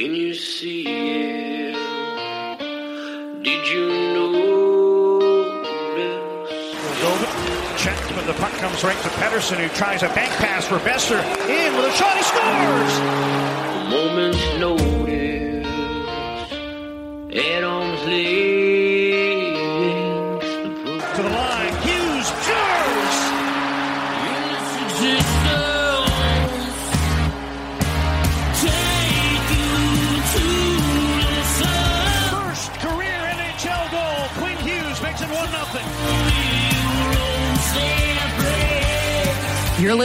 [0.00, 1.76] Can you see it?
[3.44, 4.40] Did you notice?
[7.76, 11.20] Checked, but the puck comes right to Pettersson, who tries a bank pass for Boeser.
[11.50, 12.16] In with a shot,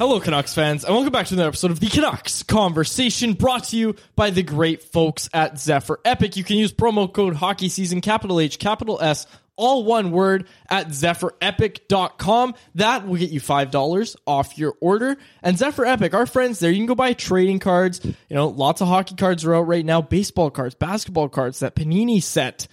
[0.00, 3.76] Hello, Canucks fans, and welcome back to another episode of the Canucks Conversation, brought to
[3.76, 6.38] you by the great folks at Zephyr Epic.
[6.38, 10.86] You can use promo code Hockey Season, capital H, capital S, all one word at
[10.86, 12.54] zephyrepic.com.
[12.76, 15.18] That will get you $5 off your order.
[15.42, 18.02] And Zephyr Epic, our friends there, you can go buy trading cards.
[18.02, 21.76] You know, lots of hockey cards are out right now, baseball cards, basketball cards, that
[21.76, 22.68] Panini set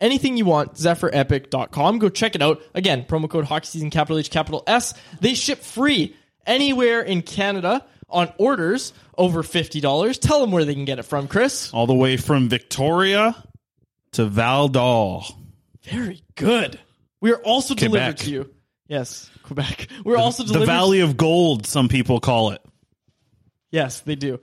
[0.00, 1.98] anything you want, zephyrepic.com.
[1.98, 2.62] Go check it out.
[2.72, 4.94] Again, promo code hockey season, capital H, capital S.
[5.20, 6.14] They ship free
[6.48, 10.18] anywhere in Canada on orders over $50.
[10.18, 11.72] Tell them where they can get it from, Chris.
[11.72, 13.36] all the way from Victoria
[14.12, 15.22] to Val d'Or.
[15.82, 16.78] Very good.
[17.20, 18.50] We are also delivered to you.
[18.86, 19.88] Yes, Quebec.
[20.04, 20.62] We're also delivered.
[20.62, 20.66] The.
[20.66, 22.62] Valley of Gold, some people call it.
[23.70, 24.40] Yes, they do.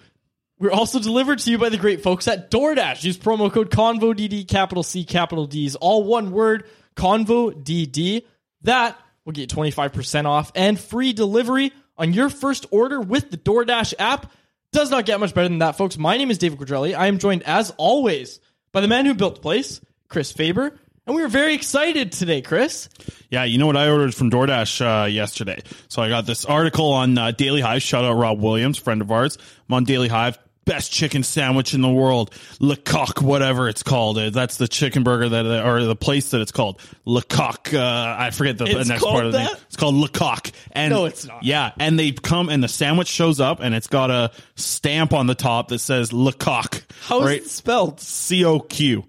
[0.60, 3.04] We're also delivered to you by the great folks at DoorDash.
[3.04, 6.66] Use promo code ConvoDD, capital C, capital D's, all one word,
[6.96, 8.24] ConvoDD.
[8.62, 13.38] That will get you 25% off and free delivery on your first order with the
[13.38, 14.32] DoorDash app.
[14.72, 15.98] Does not get much better than that, folks.
[15.98, 16.98] My name is David Quadrelli.
[16.98, 18.40] I am joined, as always,
[18.72, 20.78] by the man who built the place, Chris Faber.
[21.08, 22.90] And we are very excited today, Chris.
[23.30, 25.62] Yeah, you know what I ordered from DoorDash uh, yesterday?
[25.88, 27.84] So I got this article on uh, Daily Hive.
[27.84, 29.38] Shout out Rob Williams, friend of ours.
[29.70, 30.40] I'm on Daily Hive.
[30.66, 34.18] Best chicken sandwich in the world, Le Coq, whatever it's called.
[34.18, 36.82] Uh, That's the chicken burger that, or the place that it's called.
[37.06, 39.56] Le Coq, uh, I forget the It's next part of the name.
[39.68, 40.52] It's called Le Coq.
[40.72, 41.44] And No, it's not.
[41.44, 45.28] Yeah, and they come and the sandwich shows up and it's got a stamp on
[45.28, 46.84] the top that says Le Coq.
[47.02, 47.42] How is right?
[47.42, 48.00] it spelled?
[48.00, 49.06] C O Q.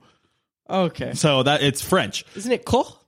[0.69, 1.15] Okay.
[1.15, 2.25] So that it's French.
[2.35, 3.01] Isn't it cool?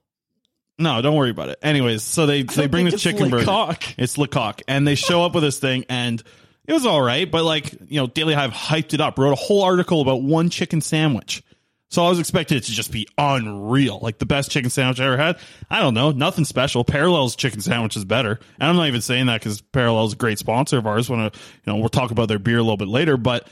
[0.77, 1.59] No, don't worry about it.
[1.61, 3.43] Anyways, so they they bring this chicken burger.
[3.43, 3.83] Coq.
[3.97, 6.23] It's Le Coq, and they show up with this thing, and
[6.69, 7.29] it was all right.
[7.29, 10.51] But like you know, Daily Hive hyped it up, wrote a whole article about one
[10.51, 11.43] chicken sandwich.
[11.89, 15.07] So I was expecting it to just be unreal, like the best chicken sandwich I
[15.07, 15.39] ever had.
[15.71, 16.83] I don't know, nothing special.
[16.83, 20.17] Parallels chicken sandwich is better, and I'm not even saying that because Parallels is a
[20.17, 21.09] great sponsor of ours.
[21.09, 21.31] When you
[21.65, 23.47] know we'll talk about their beer a little bit later, but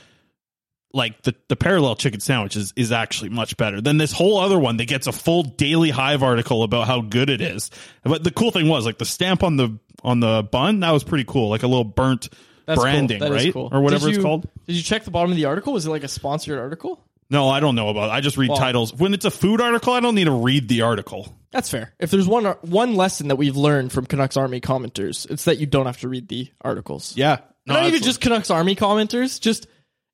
[0.94, 4.58] like the, the parallel chicken sandwich is, is actually much better than this whole other
[4.58, 7.70] one that gets a full daily hive article about how good it is
[8.04, 11.04] but the cool thing was like the stamp on the on the bun that was
[11.04, 12.30] pretty cool like a little burnt
[12.68, 13.30] That's branding cool.
[13.32, 13.70] Right cool.
[13.72, 15.74] or whatever Did it's called Did you check the bottom of the article?
[15.74, 17.04] Was it like a sponsored article?
[17.30, 18.14] no i don't know about it.
[18.14, 20.70] i just read Well- titles when it's a food article i don't need to read
[20.70, 21.94] the article That's fair.
[22.00, 25.66] If there's one one lesson that we've learned from Canucks Army commenters, it's that you
[25.66, 27.16] don't have to read the articles.
[27.18, 29.68] yeah Not even just Canucks Army commenters, just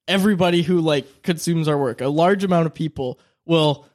[0.07, 2.01] everybody who like consumes our work.
[2.01, 3.85] A large amount of people will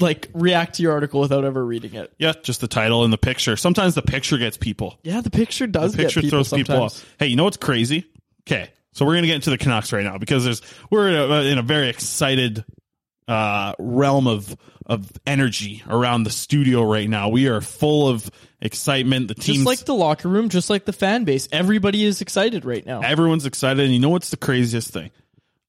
[0.00, 2.12] like react to your article without ever reading it.
[2.18, 5.66] yeah just the title and the picture sometimes the picture gets people Yeah, the picture
[5.66, 7.04] does the picture people throws people off.
[7.18, 8.06] Hey, you know what's crazy?
[8.42, 11.34] Okay, so we're gonna get into the Canucks right now because there's we're in a,
[11.52, 12.64] in a very excited
[13.28, 14.56] uh, realm of
[14.86, 17.28] of energy around the studio right now.
[17.28, 18.28] We are full of
[18.60, 19.28] excitement.
[19.28, 22.64] The team, Just like the locker room, just like the fan base, everybody is excited
[22.64, 23.00] right now.
[23.02, 23.84] everyone's excited.
[23.84, 25.10] And you know what's the craziest thing?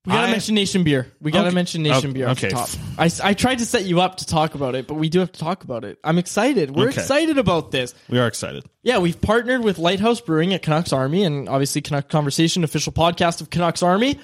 [0.05, 1.11] We gotta I- mention Nation Beer.
[1.21, 1.55] We gotta Okay.
[1.55, 2.19] mention Nation Okay.
[2.19, 2.49] Beer Okay.
[2.49, 2.69] top.
[2.97, 5.31] I, I tried to set you up to talk about it, but we do have
[5.31, 5.99] to talk about it.
[6.03, 6.71] I'm excited.
[6.75, 7.01] We're Okay.
[7.01, 7.93] excited about this.
[8.09, 8.63] We are excited.
[8.81, 13.41] Yeah, we've partnered with Lighthouse Brewing at Canucks Army and obviously Canuck Conversation, official podcast
[13.41, 14.17] of Canucks Army.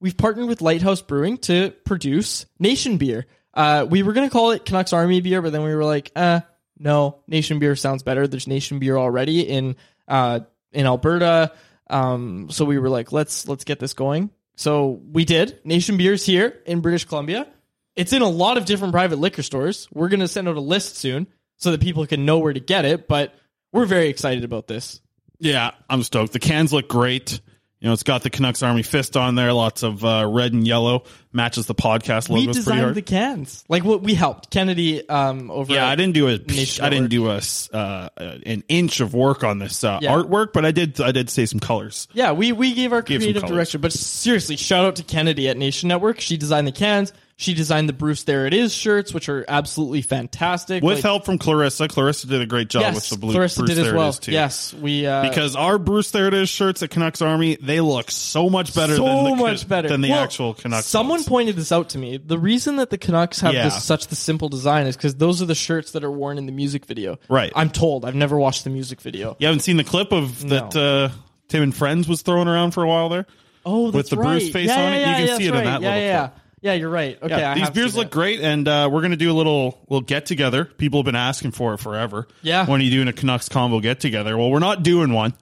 [0.00, 3.26] We've partnered with Lighthouse Brewing to produce Nation Beer.
[3.54, 6.12] Uh, we were going to call it Canucks Army Beer, but then we were like,
[6.14, 6.40] uh,
[6.78, 8.26] no, Nation Beer sounds better.
[8.28, 9.74] There's Nation Beer already in
[10.06, 10.40] uh,
[10.72, 11.52] in Alberta.
[11.90, 14.30] Um, so we were like, let's let's get this going.
[14.56, 15.58] So we did.
[15.64, 17.46] Nation Beer's here in British Columbia.
[17.96, 19.88] It's in a lot of different private liquor stores.
[19.92, 22.60] We're going to send out a list soon so that people can know where to
[22.60, 23.34] get it, but
[23.72, 25.00] we're very excited about this.
[25.38, 26.32] Yeah, I'm stoked.
[26.32, 27.40] The cans look great.
[27.84, 29.52] You know, it's got the Canucks Army fist on there.
[29.52, 31.04] Lots of uh, red and yellow
[31.34, 32.44] matches the podcast We logo.
[32.46, 32.94] Pretty designed hard.
[32.94, 33.62] the cans.
[33.68, 37.10] Like what we helped Kennedy um over Yeah, I didn't do a Nation I didn't
[37.10, 37.42] do a
[37.74, 38.08] uh, uh,
[38.46, 40.14] an inch of work on this uh, Yeah.
[40.14, 42.08] artwork, but I did I did say some colors.
[42.14, 43.82] Yeah, we we gave our Gave creative direction.
[43.82, 46.20] But seriously, shout out to Kennedy at Nation Network.
[46.20, 47.12] She designed the cans.
[47.36, 50.84] She designed the Bruce There It Is shirts, which are absolutely fantastic.
[50.84, 53.32] With Like, help from Clarissa, Clarissa did a great job yes, with the blue.
[53.32, 54.12] Clarissa Bruce did as There well.
[54.12, 54.30] Too.
[54.30, 58.12] Yes, we uh, because our Bruce There It Is shirts at Canucks Army they look
[58.12, 60.86] so much better so than the, much better than the Well, actual Canucks.
[60.86, 61.28] Someone ones.
[61.28, 62.18] pointed this out to me.
[62.18, 63.64] The reason that the Canucks have Yeah.
[63.64, 66.46] this such the simple design is because those are the shirts that are worn in
[66.46, 67.18] the music video.
[67.28, 67.52] Right.
[67.56, 68.04] I'm told.
[68.04, 69.36] I've never watched the music video.
[69.40, 70.68] You haven't seen the clip of No.
[70.70, 71.08] that uh,
[71.48, 73.26] Tim and Friends was throwing around for a while there.
[73.66, 74.38] Oh, that's With the right.
[74.38, 76.02] Bruce face yeah, on yeah, it, you can yeah, see it in that yeah, little
[76.02, 76.40] yeah, clip.
[76.64, 76.72] Yeah.
[76.72, 77.16] You're right.
[77.22, 80.26] Okay, Yeah, these beers look great, and uh, we're gonna do a little little get
[80.26, 80.64] together.
[80.64, 82.26] People have been asking for it forever.
[82.42, 82.66] Yeah.
[82.66, 84.36] when are you doing a Canucks Convo get together?
[84.36, 85.34] Well, we're not doing one.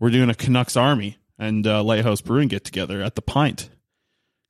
[0.00, 3.68] We're doing a Canucks Army and uh, Lighthouse Brewing get together at the Pint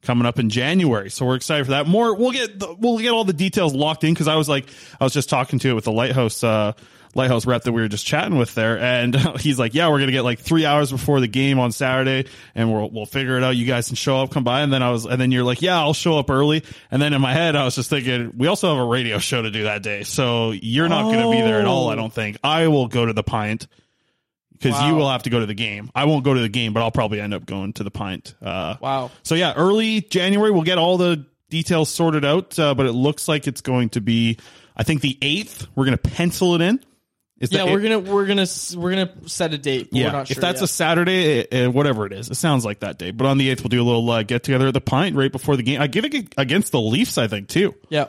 [0.02, 1.10] coming up in January.
[1.10, 1.86] So we're excited for that.
[1.88, 4.68] More, we'll get the, we'll get all the details locked in because I was like,
[5.00, 6.44] I was just talking to it with the Lighthouse.
[6.44, 6.72] Uh,
[7.16, 10.12] Lighthouse rep that we were just chatting with there, and he's like, "Yeah, we're gonna
[10.12, 13.56] get like three hours before the game on Saturday, and we'll we'll figure it out.
[13.56, 15.62] You guys can show up, come by." And then I was, and then you're like,
[15.62, 18.46] "Yeah, I'll show up early." And then in my head, I was just thinking, we
[18.46, 21.58] also have a radio show to do that day, so you're not gonna be there
[21.60, 21.88] at all.
[21.88, 22.36] I don't think.
[22.44, 23.66] I will go to the pint
[24.52, 25.90] because you will have to go to the game.
[25.94, 28.34] I won't go to the game, but I'll probably end up going to the pint.
[28.40, 29.10] Uh, Wow.
[29.22, 33.28] so yeah, early January we'll get all the details sorted out, uh, but it looks
[33.28, 34.38] like it's going to be.
[34.76, 35.66] I think the eighth.
[35.74, 36.80] We're going to pencil it in.
[37.38, 37.82] Is Yeah, that we're it?
[37.82, 39.88] gonna we're gonna we're gonna set a date.
[39.90, 40.64] But Yeah, we're not if that's yet.
[40.64, 43.10] a Saturday, uh, uh, whatever it is, it sounds like that day.
[43.10, 45.30] But on the eighth, we'll do a little uh, get together at the pint right
[45.30, 45.80] before the game.
[45.80, 47.74] I give it against the Leafs, I think too.
[47.90, 48.06] yeah.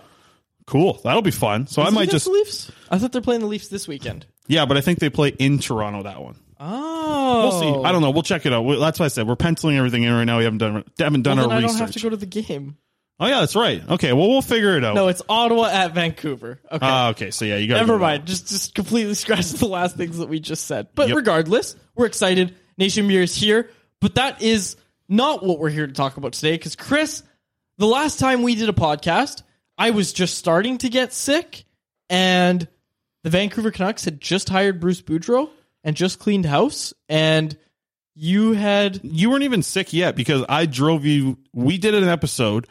[0.66, 1.68] Cool, that'll be fun.
[1.68, 2.72] So I Is it might just the Leafs.
[2.92, 4.26] I thought they're playing the Leafs this weekend.
[4.48, 6.38] yeah, but I think they play in Toronto that one.
[6.60, 7.88] Oh, We'll see.
[7.88, 8.10] I don't know.
[8.12, 8.68] We'll check it out.
[8.80, 10.40] That's why I said we're penciling everything in right now.
[10.40, 11.78] We haven't done haven't done Well, our I research.
[11.78, 12.78] don't have to go to the game.
[13.20, 13.82] Oh yeah, that's right.
[13.90, 14.96] Okay, well we'll figure it out.
[14.96, 16.60] No, it's Ottawa at Vancouver.
[16.72, 16.80] Okay.
[16.86, 18.26] Ah, okay, so yeah, you got Never mind.
[18.26, 20.88] Just just completely scratch the last things that we just said.
[20.96, 21.18] But Yep.
[21.18, 22.56] regardless, we're excited.
[22.78, 23.70] Nation Beer is here.
[24.02, 24.76] But that is
[25.10, 26.52] not what we're here to talk about today.
[26.52, 27.24] Because Chris,
[27.80, 29.42] the last time we did a podcast,
[29.78, 31.66] I was just starting to get sick,
[32.10, 32.68] and
[33.24, 35.50] the Vancouver Canucks had just hired Bruce Boudreau
[35.84, 37.58] and just cleaned house, and
[38.16, 41.38] You had you weren't even sick yet because I drove you.
[41.54, 42.68] We did an episode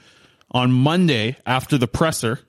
[0.51, 2.41] on Monday after the presser,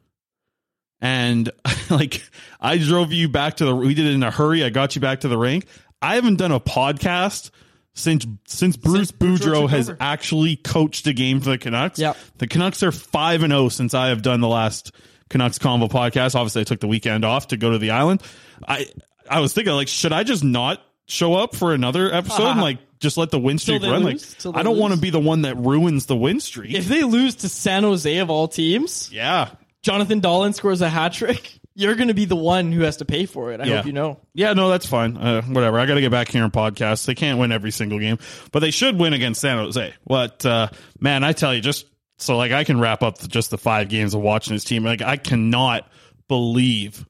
[1.02, 1.50] and
[1.90, 2.22] like
[2.60, 3.76] I drove you back to the.
[3.76, 4.64] We did it in a hurry.
[4.64, 5.66] I got you back to the rink.
[6.02, 7.52] I haven't done a podcast
[7.94, 9.98] since since Bruce Boudreau Boudreau has over.
[10.00, 12.00] actually coached a game for the Canucks.
[12.00, 12.18] Yep.
[12.38, 14.92] the Canucks are five and zero since I have done the last
[15.30, 16.36] Canucks Convo podcast.
[16.36, 18.22] Obviously, I took the weekend off to go to the island.
[18.68, 18.88] I
[19.30, 22.78] I was thinking like, should I just not show up for another episode and like
[23.00, 24.04] just let the win streak run?
[24.04, 24.46] lose?
[24.46, 26.74] Like, I don't want to be the one that ruins the win streak.
[26.74, 29.50] if they lose to San Jose of all teams, yeah.
[29.84, 31.60] Jonathan Dahlen scores a hat trick.
[31.76, 33.62] You're going to be the one who has to pay for it.
[33.62, 33.78] I Yeah.
[33.78, 34.20] hope you know.
[34.34, 35.16] Yeah, no, that's fine.
[35.16, 35.80] Uh, whatever.
[35.80, 37.06] I got to get back here and podcast.
[37.06, 38.18] They can't win every single game,
[38.52, 39.94] but they should win against San Jose.
[40.08, 41.86] But uh, man, I tell you, just
[42.18, 44.84] so like I can wrap up the, just the five games of watching this team.
[44.84, 45.88] Like I cannot
[46.28, 47.06] believe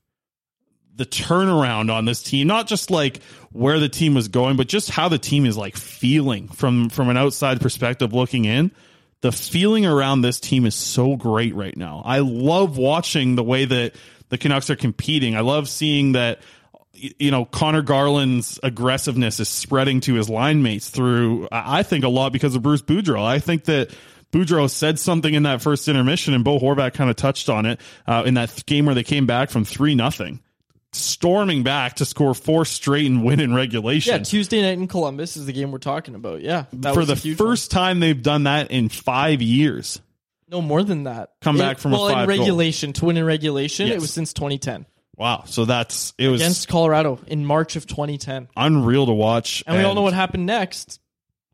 [0.98, 2.48] the turnaround on this team.
[2.48, 5.78] Not just like where the team was going, but just how the team is like
[5.78, 8.72] feeling from from an outside perspective looking in.
[9.22, 12.04] The feeling around this team is so great right now.
[12.06, 13.96] I love watching the way that
[14.30, 15.36] the Canucks are competing.
[15.36, 16.42] I love seeing that
[16.94, 22.10] you know Conor Garland's aggressiveness is spreading to his line mates through I think a
[22.10, 23.24] lot because of Bruce Boudreau.
[23.24, 23.92] I think that
[24.32, 27.80] Boudreau said something in that first intermission and Bo Horvat kind of touched on it
[28.08, 30.42] uh, in that game where they came back from 3 nothing
[30.94, 34.14] storming back to score four straight and win in regulation.
[34.14, 36.42] Yeah, Tuesday night in Columbus is the game we're talking about.
[36.42, 40.02] Yeah, For was the first time they've done that in 5 years.
[40.50, 41.32] no more than that.
[41.42, 42.38] Come It- back from a well in five goal.
[42.40, 43.90] regulation to win in regulation.
[43.90, 44.86] It was since 2010
[45.18, 49.64] Wow, so that's it was against Colorado in March of 2010, unreal to watch.
[49.68, 51.00] and we all know what happened next.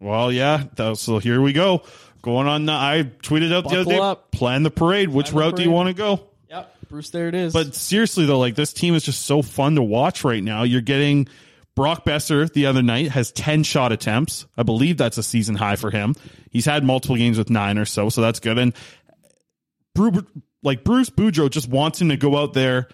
[0.02, 0.66] Well, yeah.
[0.75, 1.82] that- So here we go.
[2.22, 2.68] Going on.
[2.70, 3.98] uh, I tweeted out the other day.
[4.00, 4.32] up.
[4.32, 5.10] Plan the parade.
[5.10, 6.22] Which Plan the route do you want to go?
[6.94, 7.54] Bruce, there it is.
[7.54, 10.62] But seriously though, like this team is just so fun to watch right now.
[10.62, 11.28] You're getting
[11.76, 14.46] Brock Boeser the other night has 10 shot attempts.
[14.56, 16.14] I believe that's a season high for him.
[16.52, 18.60] He's had multiple games with nine or so, so that's good.
[18.60, 18.76] And
[19.96, 20.28] Bru-
[20.62, 22.90] like Bruce Boudreau just wants him to go out there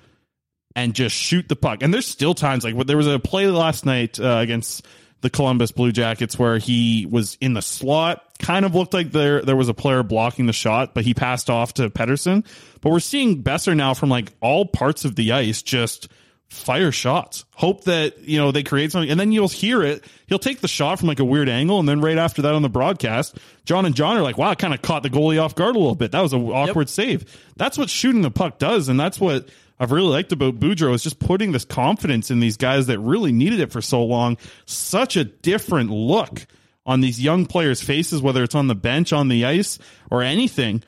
[0.77, 1.83] and just shoot the puck.
[1.83, 4.87] And there's still times like there was a play last night uh, against
[5.21, 9.41] the Columbus Blue Jackets where he was in the slot, kind of looked like there
[9.41, 12.45] there was a player blocking the shot, but he passed off to Pettersson.
[12.81, 16.09] But we're seeing Boeser now from like all parts of the ice just
[16.49, 17.45] fire shots.
[17.53, 20.03] Hope that, you know, they create something and then you'll hear it.
[20.27, 22.63] He'll take the shot from like a weird angle and then right after that on
[22.63, 25.53] the broadcast, John and John are like, wow, it kind of caught the goalie off
[25.53, 26.11] guard a little bit.
[26.11, 27.25] That was an awkward save.
[27.55, 29.49] That's what shooting the puck does and that's what
[29.79, 33.31] I've really liked about Boudreau is just putting this confidence in these guys that really
[33.31, 34.37] needed it for so long.
[34.65, 36.45] Such a different look
[36.85, 39.79] on these young players' faces, whether it's on the bench, on the ice,
[40.11, 40.83] or anything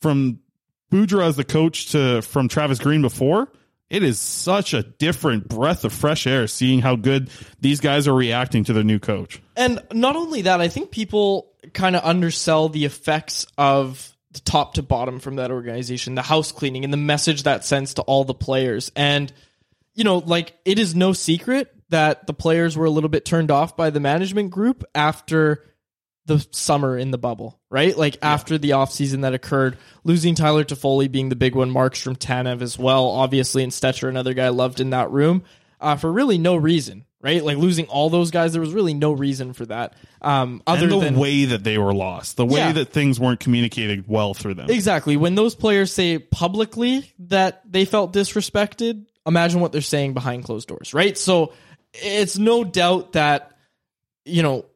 [0.00, 0.40] from
[0.92, 3.50] Boudreau as the coach to from Travis Green before.
[3.88, 8.14] It is such a different breath of fresh air seeing how good these guys are
[8.14, 9.40] reacting to their new coach.
[9.56, 14.82] And not only that, I think people kind of undersell the effects of top to
[14.82, 18.34] bottom from that organization, the house cleaning and the message that sends to all the
[18.34, 18.92] players.
[18.96, 19.32] And,
[19.94, 23.50] you know, like it is no secret that the players were a little bit turned
[23.50, 25.64] off by the management group after
[26.26, 27.96] the summer in the bubble, right?
[27.96, 32.62] Like after the offseason that occurred, losing Tyler Toffoli being the big one, Markstrom, Tanev
[32.62, 35.44] as well, obviously, and Stecher, another guy loved in that room,
[35.80, 37.44] uh, for really no reason, right?
[37.44, 39.94] Like losing all those guys, there was really no reason for that.
[40.22, 42.72] Um, other and the than way that they were lost, the way Yeah.
[42.72, 44.70] that things weren't communicated well through them.
[44.70, 45.16] Exactly.
[45.16, 50.68] When those players say publicly that they felt disrespected, imagine what they're saying behind closed
[50.68, 51.16] doors, right?
[51.16, 51.52] So
[51.92, 53.56] it's no doubt that,
[54.24, 54.66] you know,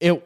[0.00, 0.24] it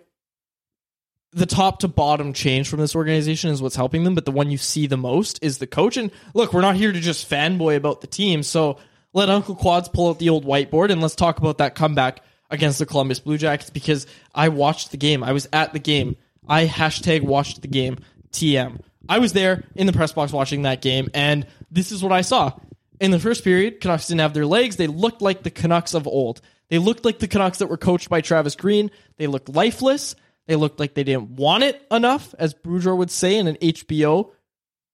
[1.35, 4.50] the top to bottom change from this organization is what's helping them, but the one
[4.50, 5.97] you see the most is the coach.
[5.97, 8.43] And look, we're not here to just fanboy about the team.
[8.43, 8.76] So
[9.12, 12.78] let Uncle Quads pull out the old whiteboard and let's talk about that comeback against
[12.78, 15.25] the Columbus Blue Jackets because I watched the game.
[15.25, 16.16] I was at the game.
[16.47, 17.99] I hashtag watched the game
[18.31, 18.81] TM.
[19.09, 22.21] I was there in the press box watching that game, and this is what I
[22.21, 22.52] saw.
[23.00, 24.76] In the first period, Canucks didn't have their legs.
[24.76, 26.40] They looked like the Canucks of old.
[26.69, 28.90] They looked like the Canucks that were coached by Travis Green.
[29.16, 30.14] They looked lifeless.
[30.47, 34.31] They looked like they didn't want it enough, as Boudreau would say in an HBO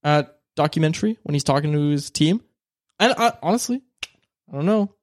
[0.05, 0.25] uh,
[0.57, 2.43] documentary when he's talking to his team.
[2.99, 3.83] And uh, honestly,
[4.51, 4.95] I don't know.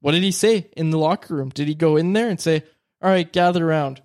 [0.00, 1.50] What did he say in the locker room?
[1.50, 2.62] Did he go in there and say,
[3.02, 4.00] All right, gather around?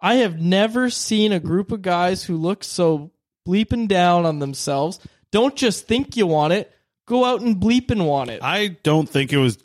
[0.00, 3.12] I have never seen a group of guys who look so
[3.46, 4.98] bleeping down on themselves.
[5.30, 6.72] Don't just think you want it,
[7.06, 8.42] go out and bleep and want it.
[8.42, 9.58] I don't think it was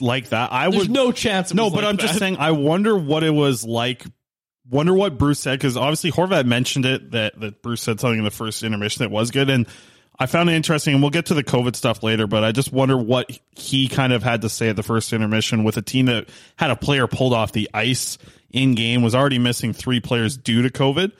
[0.00, 0.52] like that.
[0.52, 1.50] I There's would no chance.
[1.50, 2.36] It no, but like I'm just saying.
[2.38, 4.04] I wonder what it was like.
[4.70, 8.24] Wonder what Bruce said because obviously Horvat mentioned it that that Bruce said something in
[8.24, 9.66] the first intermission that was good, and
[10.20, 12.72] I found it interesting, and we'll get to the COVID stuff later, but I just
[12.72, 16.06] wonder what he kind of had to say at the first intermission with a team
[16.06, 18.18] that had a player pulled off the ice
[18.50, 21.12] in game, was already missing three players due to COVID.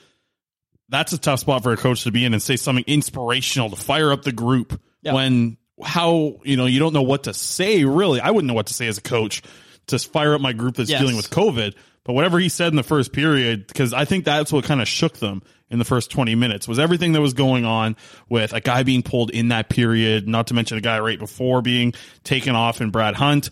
[0.88, 3.76] That's a tough spot for a coach to be in and say something inspirational to
[3.76, 5.12] fire up the group Yeah.
[5.14, 8.20] when how, you know, you don't know what to say, really.
[8.20, 9.42] I wouldn't know what to say as a coach
[9.88, 11.00] to fire up my group that's Yes.
[11.00, 11.74] dealing with COVID.
[12.08, 14.88] But whatever he said in the first period, because I think that's what kind of
[14.88, 17.96] shook them in the first 20 minutes was everything that was going on
[18.30, 21.60] with a guy being pulled in that period, not to mention a guy right before
[21.60, 21.92] being
[22.24, 23.50] taken off in Brad Hunt.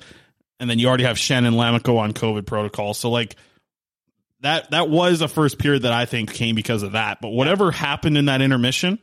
[0.59, 2.95] And then you already have Shannon Lammikko on COVID protocol.
[2.95, 3.37] So like
[4.41, 7.21] that, that was a first period that I think came because of that.
[7.21, 8.99] But whatever happened in that intermission,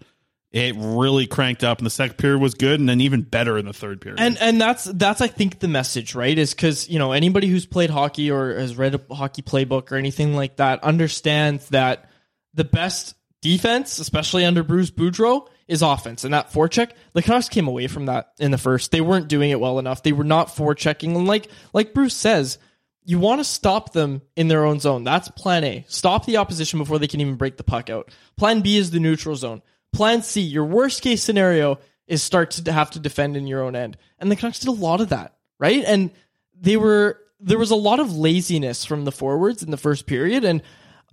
[0.54, 3.66] it really cranked up and the second period was good and then even better in
[3.66, 4.20] the third period.
[4.20, 6.38] And and that's that's I think the message, right?
[6.38, 9.96] Is because you know anybody who's played hockey or has read a hockey playbook or
[9.96, 12.08] anything like that understands that
[12.54, 16.24] the best defense, especially under Bruce Boudreau, is offense.
[16.24, 18.92] And that forecheck, the Canucks came away from that in the first.
[18.92, 20.04] They weren't doing it well enough.
[20.04, 21.16] They were not forechecking.
[21.16, 22.60] And like like Bruce says,
[23.04, 25.04] you want to stop them in their own zone.
[25.04, 25.84] That's plan A.
[25.88, 28.12] Stop the opposition before they can even break the puck out.
[28.38, 29.64] Plan B is the neutral zone.
[29.94, 33.76] Plan C, your worst case scenario is start to have to defend in your own
[33.76, 33.98] end.
[34.20, 35.84] And the Canucks did a lot of that, right?
[35.86, 36.12] And
[36.60, 40.46] they were there was a lot of laziness from the forwards in the first period
[40.46, 40.62] and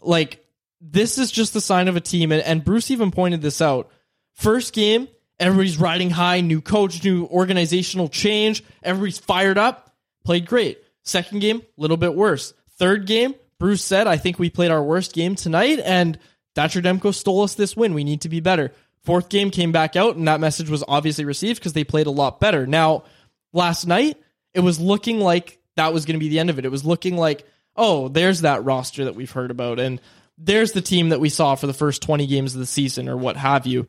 [0.00, 0.46] like
[0.80, 3.90] this is just the sign of a team and, and Bruce even pointed this out.
[4.34, 5.08] First game,
[5.38, 9.94] everybody's riding high, new coach, new organizational change, everybody's fired up,
[10.24, 10.78] played great.
[11.02, 12.54] Second game, a little bit worse.
[12.78, 16.18] Third game, Bruce said, I think we played our worst game tonight, and
[16.54, 17.94] Thatcher Demko stole us this win.
[17.94, 18.72] We need to be better.
[19.04, 22.10] Fourth game came back out, and that message was obviously received because they played a
[22.10, 22.66] lot better.
[22.66, 23.04] Now,
[23.52, 24.18] last night,
[24.52, 26.64] it was looking like that was going to be the end of it.
[26.64, 30.00] It was looking like, oh, there's that roster that we've heard about, and
[30.36, 33.16] there's the team that we saw for the first 20 games of the season, or
[33.16, 33.88] what have you.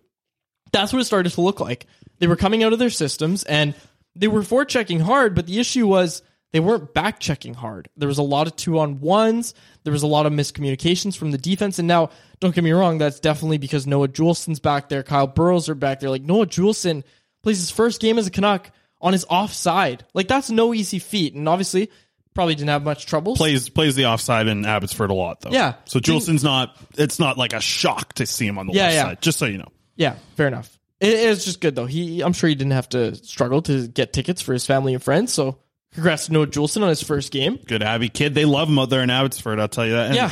[0.71, 1.87] That's what it started to look like.
[2.19, 3.75] They were coming out of their systems, and
[4.15, 7.89] they were forechecking hard, but the issue was they weren't back checking hard.
[7.95, 9.53] There was a lot of two on ones.
[9.83, 11.79] There was a lot of miscommunications from the defense.
[11.79, 15.03] And now, don't get me wrong, that's definitely because Noah Juulsen's back there.
[15.03, 16.09] Kyle Burroughs are back there.
[16.09, 17.03] Like Noah Juulsen
[17.43, 20.05] plays his first game as a Canuck on his offside.
[20.13, 21.33] Like that's no easy feat.
[21.33, 21.89] And obviously,
[22.33, 23.35] probably didn't have much trouble.
[23.35, 25.51] plays plays the offside in Abbotsford a lot though.
[25.51, 25.75] Yeah.
[25.85, 28.95] So Juulsen's not it's not like a shock to see him on the Yeah, left
[28.95, 29.03] yeah.
[29.03, 29.71] side, just so you know.
[29.95, 30.77] Yeah, fair enough.
[30.99, 31.85] It, it's just good though.
[31.87, 35.03] He, I'm sure he didn't have to struggle to get tickets for his family and
[35.03, 35.33] friends.
[35.33, 35.57] So,
[35.93, 37.57] congrats to Noah Juulsen on his first game.
[37.67, 38.33] Good Abby kid.
[38.35, 40.07] They love him out there in Abbotsford, I'll tell you that.
[40.07, 40.31] And Yeah,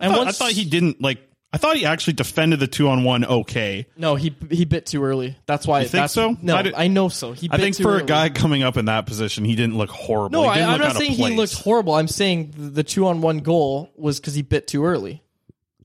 [0.00, 1.18] I and thought, once I thought he didn't like
[1.50, 3.86] I thought he actually defended the two on one okay.
[3.96, 5.34] No, he he bit too early.
[5.46, 5.80] That's why.
[5.80, 6.36] You think that's, so?
[6.42, 7.32] No, I I, know so.
[7.32, 7.48] He.
[7.50, 8.02] I think for early.
[8.02, 10.42] a guy coming up in that position, he didn't look horrible.
[10.42, 11.94] No, I, I'm not saying he looked horrible.
[11.94, 15.22] I'm saying the, two on one goal was because he bit too early.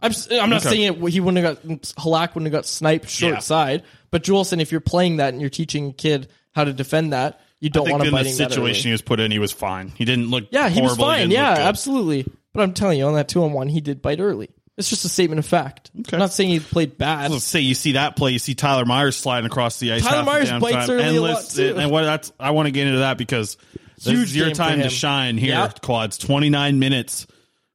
[0.02, 0.76] I'm I'm not Okay.
[0.76, 1.10] saying it.
[1.12, 3.40] He wouldn't have got Halak wouldn't have got sniped short Yeah.
[3.40, 3.84] side.
[4.12, 7.40] But Juulsen, if you're playing that and you're teaching a kid how to defend that,
[7.64, 9.90] you don't think want to in the situation he was put in, he was fine.
[9.96, 11.30] He didn't look Yeah, he was fine.
[11.30, 12.26] didn't Yeah, absolutely.
[12.54, 14.50] But I'm telling you, on that two on one, he did bite early.
[14.78, 15.92] It's just a statement of fact.
[15.98, 16.18] Okay.
[16.18, 17.32] I'm not saying he played bad.
[17.32, 20.04] Let's say you see that play, you see Tyler Myers sliding across the ice.
[20.04, 21.76] Tyler Myers bites early and a lot, too.
[21.78, 23.56] And what that's I want to get into that because
[23.98, 25.82] this Huge is your time to shine here, Yep.
[25.82, 26.18] quads.
[26.18, 27.28] Twenty nine minutes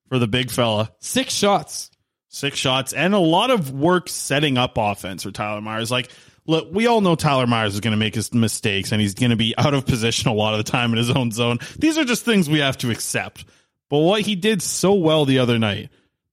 [0.09, 0.90] for the big fella.
[0.98, 1.90] Six shots.
[2.29, 5.90] Six shots and a lot of work setting up offense for Tyler Myers.
[5.90, 6.11] Like,
[6.49, 9.31] look, we all know Tyler Myers is going to make his mistakes and he's going
[9.31, 11.59] to be out of position a lot of the time in his own zone.
[11.79, 13.45] These are just things we have to accept.
[13.89, 15.91] But what he did so well the other night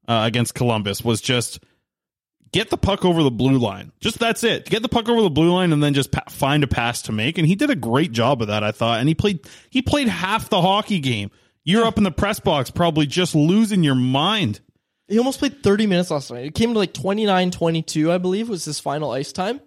[0.07, 1.59] uh, against Columbus was just
[2.51, 3.91] get the puck over the blue line.
[3.99, 4.65] Just that's it.
[4.65, 7.11] Get the puck over the blue line and then just pa- find a pass to
[7.11, 7.37] make.
[7.37, 8.99] And he did a great job of that, I thought.
[8.99, 11.29] And he played he played half the hockey game.
[11.63, 14.61] You're up in the press box, probably just losing your mind.
[15.07, 16.45] He almost played 30 minutes last night.
[16.45, 19.59] It came to like 29 22, I believe, was his final ice time.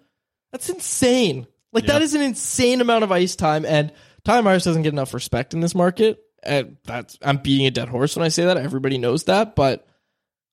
[0.59, 1.47] That's insane.
[1.73, 2.05] Like, that Yeah.
[2.05, 3.64] is an insane amount of ice time.
[3.64, 3.92] And
[4.25, 6.18] Tyler Myers doesn't get enough respect in this market.
[6.42, 8.57] And that's, I'm beating a dead horse when I say that.
[8.57, 9.55] Everybody knows that.
[9.55, 9.87] But,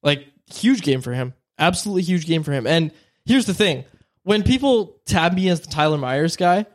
[0.04, 1.34] like, huge game for him.
[1.58, 2.68] Absolutely huge game for him.
[2.68, 2.92] And
[3.26, 3.86] here's the thing
[4.24, 6.66] when people tab me as the Tyler Myers guy,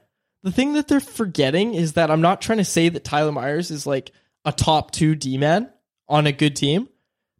[0.42, 3.70] the thing that they're forgetting is that I'm not trying to say that Tyler Myers
[3.70, 4.10] is like
[4.44, 5.70] a top two D man
[6.08, 6.88] on a good team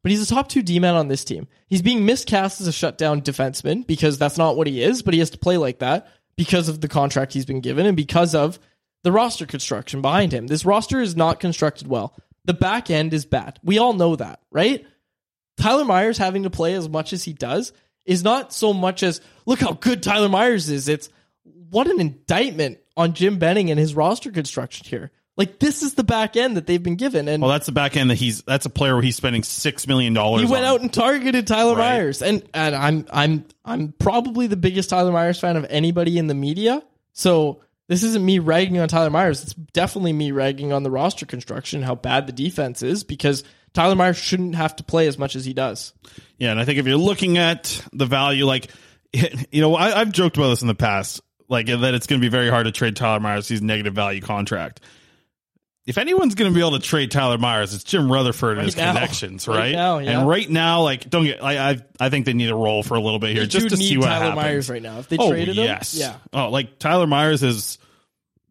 [0.02, 1.46] but he's a top two D man on this team.
[1.66, 5.20] He's being miscast as a shutdown defenseman because that's not what he is, but he
[5.20, 8.58] has to play like that because of the contract he's been given and because of
[9.02, 10.46] the roster construction behind him.
[10.46, 12.14] This roster is not constructed well.
[12.44, 13.58] The back end is bad.
[13.62, 14.86] We all know that, right?
[15.58, 17.72] Tyler Myers having to play as much as he does
[18.06, 20.88] is not so much as look how good Tyler Myers is.
[20.88, 21.10] It's
[21.44, 25.10] what an indictment on Jim Benning and his roster construction here.
[25.40, 27.96] Like this is the back end that they've been given, and Well, that's the back
[27.96, 28.42] end that he's.
[28.42, 30.42] That's a player where he's spending six million dollars.
[30.42, 31.94] he went out and targeted Tyler Right.
[31.94, 36.26] Myers, and and I'm I'm I'm probably the biggest Tyler Myers fan of anybody in
[36.26, 36.82] the media.
[37.14, 39.42] So this isn't me ragging on Tyler Myers.
[39.42, 43.94] It's definitely me ragging on the roster construction, how bad the defense is, because Tyler
[43.94, 45.94] Myers shouldn't have to play as much as he does.
[46.36, 48.68] Yeah, and I think if you're looking at the value, like
[49.14, 52.24] you know, I, I've joked about this in the past, like that it's going to
[52.24, 53.48] be very hard to trade Tyler Myers.
[53.48, 54.80] He's negative value contract.
[55.90, 58.64] If anyone's going to be able to trade Tyler Myers, it's Jim Rutherford and Right
[58.66, 58.92] his now.
[58.94, 59.72] connections, Right right?
[59.72, 60.20] now, yeah.
[60.20, 62.94] And right now, like, don't get, I, I, I think they need a roll for
[62.94, 64.36] a little bit here They just to need see what Tyler happens.
[64.36, 65.00] Myers right now.
[65.00, 66.14] If they oh, traded him, yes, yeah.
[66.32, 67.78] Oh, like Tyler Myers is,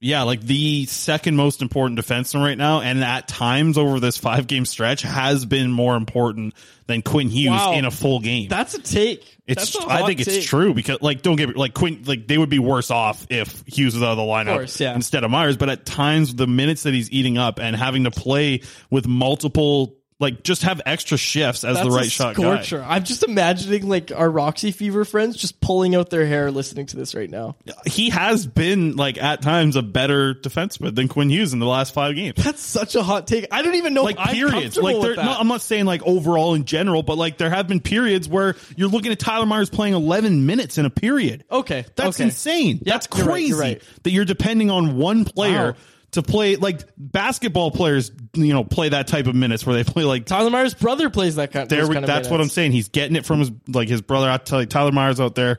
[0.02, 4.48] yeah, like the second most important defenseman right now, and at times over this five
[4.48, 6.54] game stretch has been more important
[6.88, 7.74] than Quinn Hughes Wow.
[7.74, 8.48] in a full game.
[8.50, 9.38] That's a take.
[9.46, 9.76] It's.
[9.76, 10.28] A I think take.
[10.28, 12.04] it's true because, like, don't get me like Quinn.
[12.06, 14.96] Like, they would be worse off if Hughes was out of the lineup course, yeah.
[14.96, 15.58] instead of Myers.
[15.58, 19.96] But at times, the minutes that he's eating up and having to play with multiple,
[20.20, 22.62] like, just have extra shifts as That's the right shot guy.
[22.86, 26.98] I'm just imagining like our Roxy Fever friends just pulling out their hair listening to
[26.98, 27.56] this right now.
[27.86, 31.94] He has been like at times a better defenseman than Quinn Hughes in the last
[31.94, 32.36] five games.
[32.36, 33.48] That's such a hot take.
[33.52, 34.76] I don't even know like periods.
[34.76, 35.26] Like with there, that.
[35.26, 38.56] no, I'm not saying like overall in general, but like there have been periods where
[38.76, 41.46] you're looking at Tyler Myers playing 11 minutes in a period.
[41.50, 42.26] Okay, That's okay.
[42.26, 42.80] insane.
[42.84, 43.82] Yeah, That's you're right, crazy you're right.
[44.04, 45.78] that you're depending on one player Wow.
[46.12, 46.56] To play.
[46.56, 50.26] Like basketball players, you know, play that type of minutes where they play like.
[50.26, 51.70] Tyler Myers' brother plays that kind.
[51.70, 52.72] There, kind of that's what I'm saying.
[52.72, 54.30] He's getting it from his like his brother.
[54.30, 55.58] I tell you, Tyler Myers out there.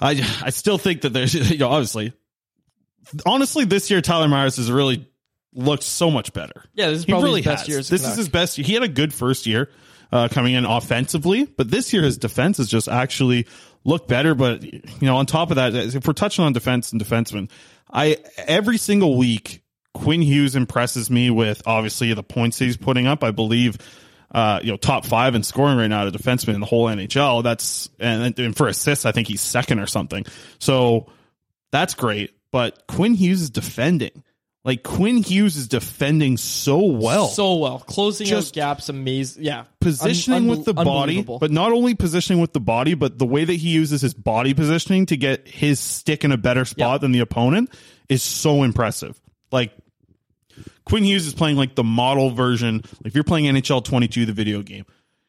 [0.00, 0.10] I
[0.42, 2.12] I still think that there's you know obviously,
[3.26, 5.08] honestly, this year Tyler Myers has really
[5.54, 6.64] looked so much better.
[6.74, 7.68] Yeah, this is probably really his best has.
[7.68, 8.56] year This is his best.
[8.56, 9.70] He had a good first year
[10.12, 13.46] uh, coming in offensively, but this year his defense has just actually
[13.84, 14.34] looked better.
[14.34, 17.50] But you know, on top of that, if we're touching on defense and defensemen,
[17.92, 19.62] I every single week
[19.94, 23.24] Quinn Hughes impresses me with obviously the points he's putting up.
[23.24, 23.78] I believe.
[24.30, 27.42] Uh, you know, top five in scoring right now to defenseman in the whole NHL.
[27.42, 30.26] That's and, and for assists, I think he's second or something.
[30.58, 31.06] So
[31.70, 32.34] that's great.
[32.50, 34.22] But Quinn Hughes is defending.
[34.68, 37.28] Like Quinn Hughes is defending so well.
[37.28, 38.90] so well, closing Just out gaps.
[38.90, 39.42] Amazing.
[39.44, 43.24] Yeah, positioning Un- with the body, but not only positioning with the body, but the
[43.24, 46.78] way that he uses his body positioning to get his stick in a better spot
[46.96, 46.98] Yeah.
[46.98, 47.70] than the opponent
[48.10, 49.18] is so impressive.
[49.50, 49.72] Like
[50.84, 52.82] Quinn Hughes is playing like the model version.
[52.82, 54.84] Like if you're playing NHL 22, the video game,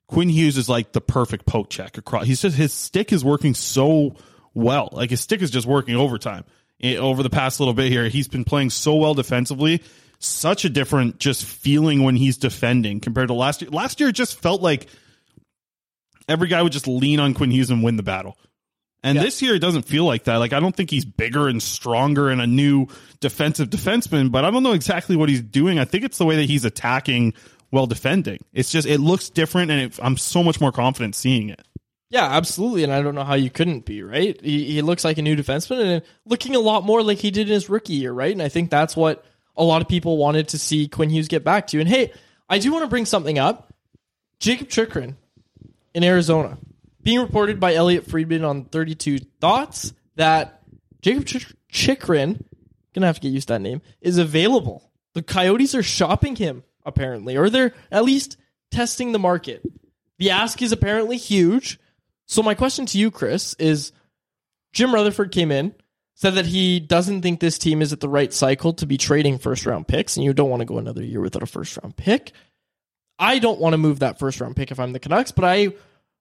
[0.10, 2.26] Quinn Hughes is like the perfect poke check across.
[2.26, 4.18] He's just his stick is working so
[4.54, 4.90] well.
[4.92, 6.44] Like his stick is just working overtime.
[6.84, 9.84] Over the past little bit here, he's been playing so well defensively.
[10.20, 13.72] Such a different just feeling when he's defending compared to last year.
[13.72, 14.88] Last year, it just felt like
[16.28, 18.38] every guy would just lean on Quinn Hughes and win the battle.
[19.02, 19.24] And Yeah.
[19.24, 20.38] this year, it doesn't feel like that.
[20.38, 22.88] Like, I don't think he's bigger and stronger and a new
[23.22, 25.80] defensive defenseman, but I don't know exactly what he's doing.
[25.80, 27.34] I think it's the way that he's attacking
[27.70, 28.40] while defending.
[28.52, 31.62] It's just, it looks different, and it, I'm so much more confident seeing it.
[32.10, 32.84] Yeah, absolutely.
[32.84, 34.40] And I don't know how you couldn't be, right?
[34.42, 37.48] He, he looks like a new defenseman and looking a lot more like he did
[37.48, 38.32] in his rookie year, right?
[38.32, 39.24] And I think that's what
[39.56, 41.80] a lot of people wanted to see Quinn Hughes get back to.
[41.80, 42.12] And hey,
[42.50, 43.74] I do want to bring something up.
[44.40, 45.18] Jakob Chychrun
[45.94, 46.58] in Arizona,
[47.04, 50.62] being reported by Elliotte Friedman on 32 Thoughts that
[51.02, 52.44] Jacob Chik- Chychrun,
[52.94, 54.90] gonna have to get used to that name, is available.
[55.14, 58.38] The Coyotes are shopping him, apparently, or they're at least
[58.72, 59.62] testing the market.
[60.18, 61.80] The ask is apparently huge.
[62.30, 63.92] So my question to you, Chris, is
[64.72, 65.74] Jim Rutherford came in,
[66.14, 69.40] said that he doesn't think this team is at the right cycle to be trading
[69.40, 71.98] first round picks, and you don't want to go another year without a first round
[71.98, 72.34] pick.
[73.18, 75.74] I don't want to move that first round pick if I'm the Canucks, but I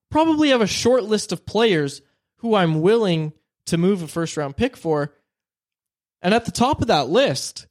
[0.09, 2.01] probably have a short list of players
[2.37, 3.33] who I'm willing
[3.67, 5.13] to move a first round pick for.
[6.23, 7.67] And at the top of that list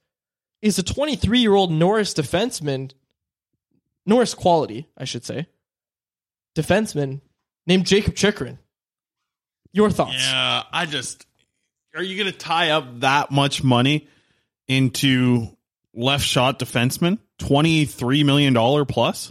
[0.63, 2.93] is a 23 year old Norris defenseman,
[4.07, 5.49] Norris quality, I should say,
[6.55, 7.21] defenseman
[7.69, 8.59] named Jakob Chychrun.
[9.73, 10.17] Your thoughts?
[10.19, 11.25] Yeah, I just
[11.95, 14.09] are you going to tie up that much money
[14.67, 15.47] into
[15.95, 19.31] left shot defenseman, twenty three million dollar plus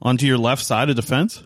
[0.00, 1.42] onto your left side of defense,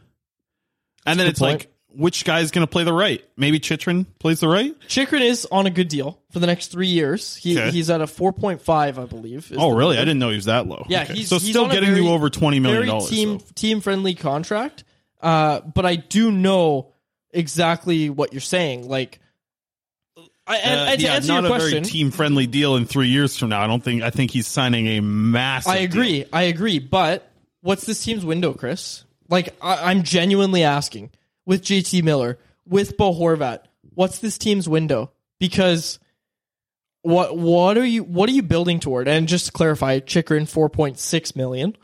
[1.04, 1.60] and then it's point.
[1.60, 3.24] like which guy is going to play the right?
[3.38, 4.74] Maybe Chychrun plays the right.
[4.86, 7.36] Chychrun is on a good deal for the next three years.
[7.36, 7.70] He, Okay.
[7.70, 8.68] He's at a 4.5,
[8.98, 9.50] I believe.
[9.56, 9.96] Oh, really?
[9.96, 10.02] number.
[10.02, 10.84] I didn't know he was that low.
[10.90, 11.14] Yeah, Okay.
[11.14, 13.08] he's so he's still getting very- you over twenty million dollars.
[13.08, 14.84] team team friendly contract.
[15.20, 16.92] Uh, but I do know
[17.30, 18.88] exactly what you're saying.
[18.88, 19.20] Like,
[20.46, 23.36] I, and, and Uh, yeah, not a question, very team friendly deal in three years
[23.36, 23.60] from now.
[23.60, 24.02] I don't think.
[24.02, 25.72] I think he's signing a massive.
[25.72, 26.20] I agree.
[26.20, 26.28] deal.
[26.32, 26.78] I agree.
[26.78, 27.30] But
[27.62, 29.04] what's this team's window, Chris?
[29.28, 31.10] Like, I, I'm genuinely asking
[31.44, 33.60] with JT Miller, with Bo Horvat,
[33.94, 35.10] what's this team's window?
[35.40, 35.98] Because
[37.02, 39.08] what what are you what are you building toward?
[39.08, 41.76] And just to clarify, Chikrin four point six million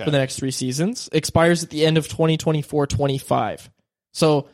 [0.00, 0.06] Okay.
[0.06, 3.68] for the next three seasons expires at the end of 2024-25.
[4.12, 4.48] So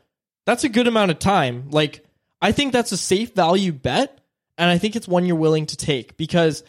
[0.44, 1.70] that's a good amount of time.
[1.70, 2.04] Like
[2.40, 4.20] I think that's a safe value bet,
[4.58, 6.64] and I think it's one you're willing to take because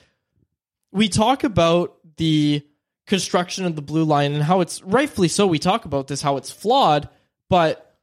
[0.92, 2.64] we talk about the
[3.06, 5.48] construction of the blue line and how it's rightfully so.
[5.48, 7.10] We talk about this how it's flawed,
[7.50, 7.96] but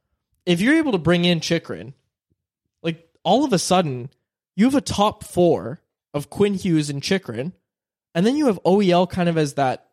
[0.45, 1.93] if you're able to bring in Chychrun,
[2.83, 4.09] like all of a sudden
[4.55, 5.81] you have a top four
[6.13, 7.53] of Quinn Hughes and Chychrun,
[8.13, 9.89] and then you have OEL kind of as that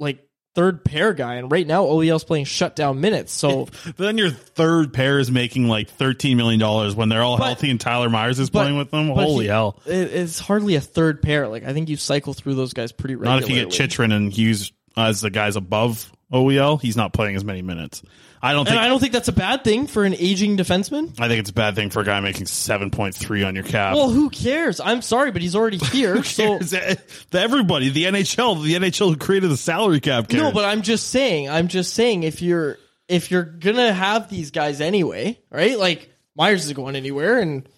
[0.00, 1.34] like third pair guy.
[1.36, 3.32] And right now OEL's playing shutdown minutes.
[3.32, 7.38] So But then your third pair is making like thirteen million dollars when they're all
[7.38, 9.08] But- healthy and Tyler Myers is but- playing with them.
[9.08, 9.80] Holy he- hell!
[9.86, 11.46] it- it's hardly a third pair.
[11.46, 13.40] Like I think you cycle through those guys pretty regularly.
[13.42, 16.80] Not if you get Chychrun and Hughes as the guys above OEL.
[16.80, 18.02] He's not playing as many minutes.
[18.42, 18.80] I don't And think.
[18.80, 21.14] I don't think that's a bad thing for an aging defenseman.
[21.20, 23.64] I think it's a bad thing for a guy making seven point three on your
[23.64, 23.94] cap.
[23.94, 24.80] Well, who cares?
[24.80, 26.22] I'm sorry, but he's already here.
[26.24, 26.72] so Cares?
[26.72, 30.28] Eh, eh, everybody, the NHL, the NHL who created the salary cap.
[30.28, 30.42] Cares.
[30.42, 31.50] No, but I'm just saying.
[31.50, 35.78] I'm just saying if you're if you're gonna have these guys anyway, right?
[35.78, 37.68] Like Myers isn't going anywhere, and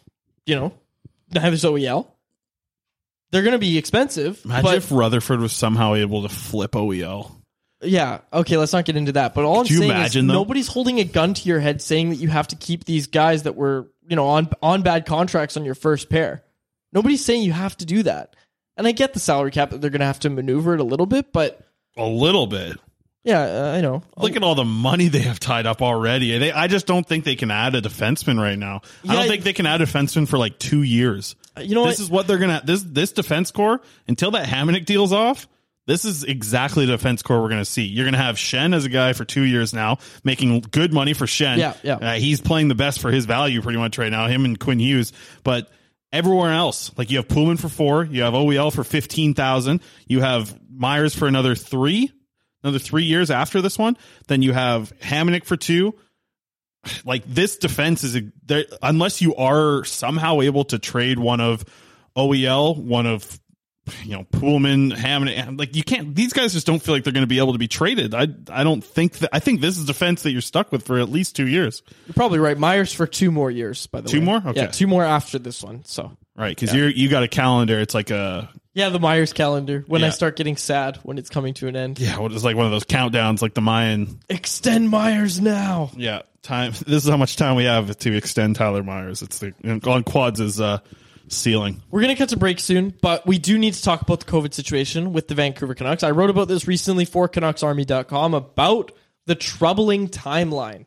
[0.47, 0.73] you know
[1.33, 2.07] neither's OEL.
[3.33, 4.41] They're gonna be expensive.
[4.45, 7.33] imagine but if Rutherford was somehow able to flip OEL.
[7.83, 9.35] Yeah, okay, let's not get into that.
[9.35, 10.35] But all I'm you saying imagine, is though?
[10.35, 13.43] nobody's holding a gun to your head saying that you have to keep these guys
[13.45, 16.45] that were you know on on bad contracts on your first pair.
[16.93, 18.37] Nobody's saying you have to do that.
[18.77, 21.07] And I get the salary cap that they're gonna have to maneuver it a little
[21.07, 21.67] bit, but
[21.97, 22.79] A little bit.
[23.25, 24.03] yeah, uh, I know.
[24.17, 26.39] Look at all the money they have tied up already.
[26.39, 28.81] They, I just don't think they can add a defenseman right now.
[29.09, 31.37] I don't think they can add a defenseman for like two years.
[31.61, 32.05] You know this what?
[32.05, 35.49] is what they're gonna this this defense core until that Hamonic deal's off.
[35.87, 37.83] This is exactly the defense core we're going to see.
[37.83, 41.13] You're going to have Schenn as a guy for two years now, making good money
[41.13, 41.59] for Schenn.
[41.59, 41.97] Yeah, yeah.
[41.97, 44.29] Uh, he's playing the best for his value pretty much right now.
[44.29, 45.71] Him and Quinn Hughes, but
[46.13, 50.21] everywhere else, like you have Poolman for four, you have OEL for fifteen thousand, you
[50.21, 52.13] have Myers for another three,
[52.63, 53.97] another three years after this one.
[54.29, 55.95] Then you have Hamonic for two.
[57.05, 61.65] Like this defense is a, there, unless you are somehow able to trade one of
[62.17, 63.41] OEL, one of
[64.05, 65.59] you know Poolman, Hamonic.
[65.59, 66.15] Like you can't.
[66.15, 68.15] These guys just don't feel like they're going to be able to be traded.
[68.15, 69.31] I I don't think that.
[69.33, 71.83] I think this is defense that you're stuck with for at least two years.
[72.07, 72.59] You're probably right.
[72.59, 74.27] Myers for two more years, by the Two way.
[74.27, 74.37] more?
[74.39, 74.63] Okay.
[74.63, 75.85] Yeah, two more after this one.
[75.85, 77.79] So Right, because you're you got a calendar.
[77.79, 79.85] It's like a yeah, the Myers calendar.
[79.87, 82.01] When I start getting sad when it's coming to an end.
[82.01, 82.17] yeah.
[82.21, 84.19] it's like one of those countdowns, like the Mayan.
[84.31, 85.91] Extend Myers now.
[85.95, 86.73] Yeah, time.
[86.87, 89.21] This is how much time we have to extend Tyler Myers.
[89.21, 89.53] It's the
[89.87, 90.79] on quads is uh
[91.33, 91.83] ceiling.
[91.91, 95.13] We're cut to break soon, but we do need to talk about the COVID situation
[95.13, 96.03] with the Vancouver Canucks.
[96.03, 98.93] I wrote about this recently for CanucksArmy.com about
[99.27, 100.87] the troubling timeline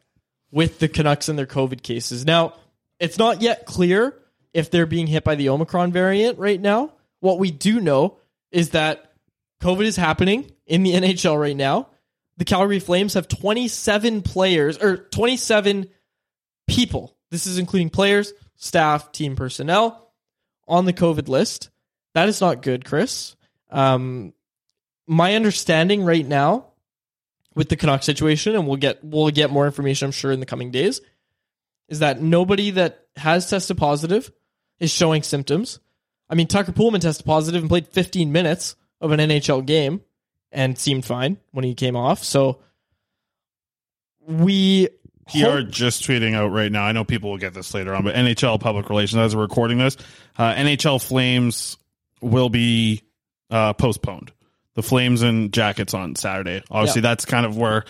[0.51, 2.25] with the Canucks and their COVID cases.
[2.25, 2.53] Now,
[2.99, 4.17] it's not yet clear
[4.53, 6.93] if they're being hit by the Omicron variant right now.
[7.19, 8.17] What we do know
[8.51, 9.11] is that
[9.61, 11.89] COVID is happening in the NHL right now.
[12.37, 15.89] The Calgary Flames have 27 players or 27
[16.67, 17.15] people.
[17.31, 20.04] This is including players, staff, team personnel
[20.67, 21.69] on the COVID list.
[22.13, 23.35] That is not good, Chris.
[23.69, 24.33] Um,
[25.07, 26.67] my understanding right now
[27.55, 30.45] with the Canuck situation, and we'll get we'll get more information, I'm sure, in the
[30.45, 31.01] coming days,
[31.89, 34.31] is that nobody that has tested positive
[34.79, 35.79] is showing symptoms.
[36.29, 40.01] I mean, Tucker Poolman tested positive and played 15 minutes of an NHL game
[40.51, 42.23] and seemed fine when he came off.
[42.23, 42.59] So
[44.27, 44.89] we
[45.31, 46.83] PR just tweeting out right now.
[46.83, 49.77] I know people will get this later on, but NHL public relations as we're recording
[49.79, 49.97] this,
[50.37, 51.77] uh, NHL Flames
[52.21, 53.03] will be
[53.49, 54.31] uh, postponed.
[54.75, 56.61] The Flames and Jackets on Saturday.
[56.69, 57.09] Obviously, Yeah.
[57.09, 57.85] that's kind of where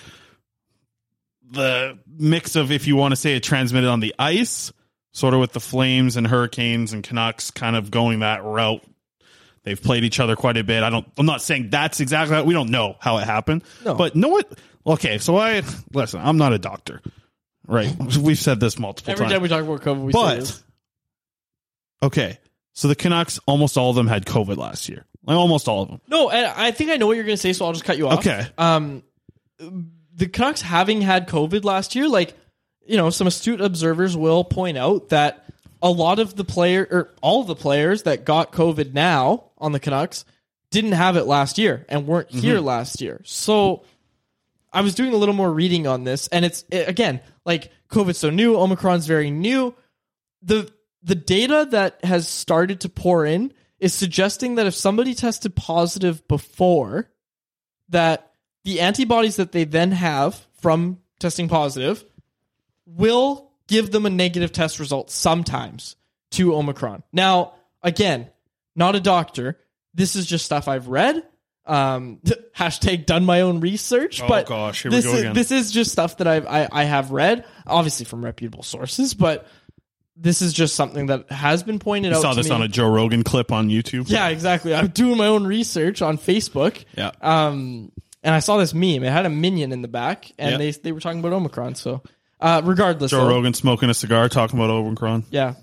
[1.52, 4.72] the mix of, if you want to say it transmitted on the ice,
[5.12, 8.84] sort of with the Flames and Hurricanes and Canucks kind of going that route.
[9.64, 10.84] They've played each other quite a bit.
[10.84, 11.08] I don't.
[11.18, 12.36] I'm not saying that's exactly.
[12.36, 13.64] How, we don't know how it happened.
[13.84, 13.96] No.
[13.96, 14.60] But know what?
[14.86, 16.22] Okay, so I listen.
[16.24, 17.02] I'm not a doctor,
[17.68, 17.96] right?
[18.18, 19.22] We've said this multiple times.
[19.22, 19.34] every times.
[19.34, 20.64] time we talk about COVID, we say but this.
[22.04, 22.40] okay,
[22.74, 25.06] so the Canucks, almost all of them had COVID last year.
[25.26, 26.02] Like almost all of them.
[26.08, 27.98] No, and I think I know what you're going to say, so I'll just cut
[27.98, 28.20] you off.
[28.20, 28.46] Okay.
[28.58, 29.04] Um,
[29.58, 32.36] the Canucks having had COVID last year, like
[32.86, 35.46] you know, some astute observers will point out that
[35.82, 39.72] a lot of the player or all of the players that got COVID now on
[39.72, 40.26] the Canucks
[40.70, 43.22] didn't have it last year and weren't here last year.
[43.24, 43.84] So
[44.76, 48.18] I was doing a little more reading on this, and it's it, again like COVID's
[48.18, 49.74] so new, Omicron's very new.
[50.42, 55.56] the The data that has started to pour in is suggesting that if somebody tested
[55.56, 57.10] positive before,
[57.90, 58.32] that
[58.64, 62.04] the antibodies that they then have from testing positive
[62.86, 65.96] will give them a negative test result sometimes
[66.32, 67.04] to Omicron.
[67.14, 68.30] Now, again,
[68.76, 69.58] not a doctor.
[69.94, 71.24] This is just stuff I've read.
[71.66, 72.20] Um,
[72.58, 74.22] hashtag done my own research.
[74.22, 75.34] Oh, but gosh, here we this go is, again.
[75.34, 79.48] This is just stuff that I've, I, I have read, obviously from reputable sources, but
[80.18, 82.22] this is just something that has been pointed out.
[82.22, 82.56] You out saw this me.
[82.56, 84.10] on a Joe Rogan clip on YouTube.
[84.10, 84.74] Yeah, exactly.
[84.74, 86.84] I'm doing my own research on Facebook.
[86.98, 87.12] Yeah.
[87.22, 87.92] Um,
[88.24, 89.04] and I saw this meme.
[89.04, 90.58] It had a minion in the back, and Yeah.
[90.58, 91.76] they they were talking about Omicron.
[91.76, 92.02] So,
[92.40, 95.26] uh, regardless, Joe though- Rogan smoking a cigar, talking about Omicron.
[95.30, 95.56] Yeah.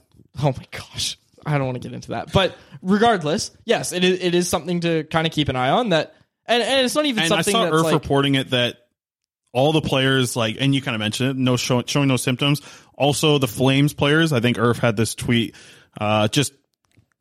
[0.42, 1.18] Oh my gosh.
[1.44, 2.32] I don't want to get into that.
[2.32, 5.88] But regardless, yes, it is, it is something to kind of keep an eye on.
[5.88, 6.14] That,
[6.46, 8.76] and, and it's not even And I saw Earth like, reporting it that
[9.52, 12.62] all the players, like, and you kind of mentioned it, no show, showing no symptoms.
[12.96, 15.54] Also, the Flames players, I think Earth had this tweet,
[16.00, 16.52] uh, just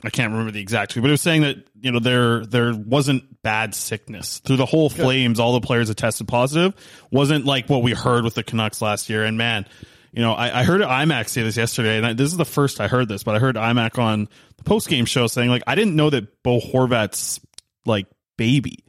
[0.04, 2.74] I can't remember the exact tweet, but it was saying that you know there there
[2.74, 5.40] wasn't bad sickness through the whole Flames.
[5.40, 6.74] All the players that tested positive
[7.12, 9.24] wasn't like what we heard with the Canucks last year.
[9.24, 9.68] And man,
[10.12, 12.82] you know I, I heard IMAC say this yesterday, and I, this is the first
[12.82, 15.76] I heard this, but I heard IMAC on the post game show saying like I
[15.76, 17.40] didn't know that Bo Horvat's
[17.86, 18.08] like
[18.38, 18.84] baby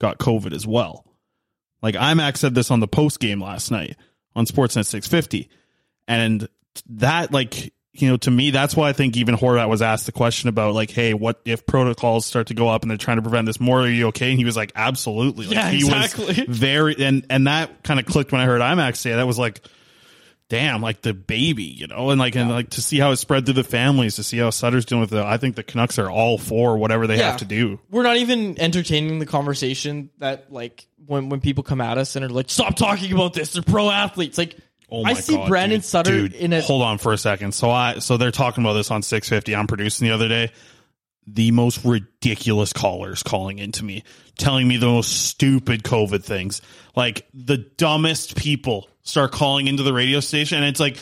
[0.00, 1.04] got COVID as well.
[1.82, 3.96] Like IMAX said this on the post game last night
[4.34, 5.48] on Sportsnet 650,
[6.08, 6.48] and
[6.90, 10.12] that like you know to me that's why I think even Horvat was asked the
[10.12, 13.22] question about like hey what if protocols start to go up and they're trying to
[13.22, 13.82] prevent this more?
[13.82, 14.30] Are you okay?
[14.30, 15.46] And he was like absolutely.
[15.46, 16.26] Like, Yeah, he exactly.
[16.46, 19.26] was very and and that kind of clicked when I heard IMAX say that.
[19.26, 19.60] Was like
[20.48, 23.44] damn like the baby you know and like and like to see how it spread
[23.44, 26.08] through the families to see how Sutter's doing with it I think the Canucks are
[26.10, 27.30] all for whatever they Yeah.
[27.32, 31.80] have to do we're not even entertaining the conversation that like when when people come
[31.80, 33.52] at us and are like, stop talking about this.
[33.52, 34.38] They're pro athletes.
[34.38, 34.56] Like,
[34.88, 35.84] Oh my I see God, Brandon dude.
[35.84, 37.52] Sutter Dude, in a hold on for a second.
[37.52, 39.54] So I so they're talking about this on 650.
[39.54, 40.52] I'm producing the other day.
[41.28, 44.04] The most ridiculous callers calling into me,
[44.38, 46.62] telling me the most stupid COVID things.
[46.94, 50.98] Like the dumbest people start calling into the radio station, and it's like,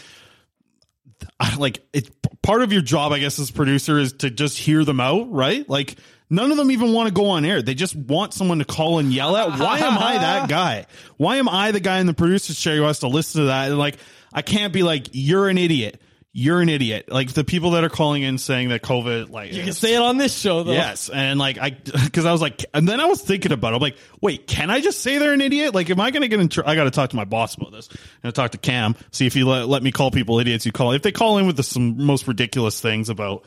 [1.40, 2.10] I- like it's
[2.42, 5.32] part of your job, I guess, as a producer is to just hear them out,
[5.32, 5.68] right?
[5.68, 5.96] Like
[6.30, 7.62] none of them even want to go on air.
[7.62, 9.58] They just want someone to call and yell at.
[9.58, 10.86] Why am I that guy?
[11.16, 13.68] Why am I the guy in the producer's chair who has to listen to that?
[13.70, 13.96] And like,
[14.32, 16.00] I can't be like, you're an idiot.
[16.36, 17.12] You're an idiot.
[17.12, 20.02] Like the people that are calling in saying that COVID, like you can say it
[20.02, 20.72] on this show though.
[20.72, 23.76] Yes, and like I, because I was like, and then I was thinking about it.
[23.76, 25.74] I'm like, wait, can I just say they're an idiot?
[25.76, 26.48] Like, am I going to get in?
[26.48, 27.88] Tr- I got to talk to my boss about this.
[28.24, 30.66] To talk to Cam, see if he let, let me call people idiots.
[30.66, 33.44] You call if they call in with the, some most ridiculous things about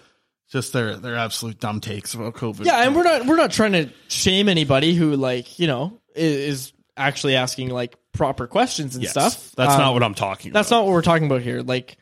[0.49, 2.63] just their their absolute dumb takes about COVID.
[2.63, 6.71] Yeah, and we're not we're not trying to shame anybody who like you know is
[6.95, 9.51] actually asking like proper questions and Yes, stuff.
[9.57, 10.51] That's Um, not what I'm talking.
[10.51, 10.59] About.
[10.59, 10.77] That's about.
[10.77, 11.61] not what we're talking about here.
[11.61, 11.97] Like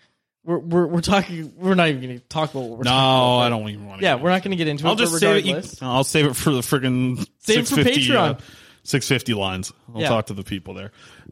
[0.45, 1.53] we're we're, we're talking.
[1.57, 3.39] We're not even going to talk about what we're No, talking about.
[3.39, 4.05] I don't even want to.
[4.05, 4.89] Yeah, we're not going to get into it.
[4.89, 5.79] I'll just save it.
[5.81, 8.35] I'll save it for the friggin' Save it for Patreon.
[8.35, 8.39] uh,
[8.83, 9.73] 650 lines.
[9.93, 10.09] I'll Yeah.
[10.09, 10.91] talk to the people there.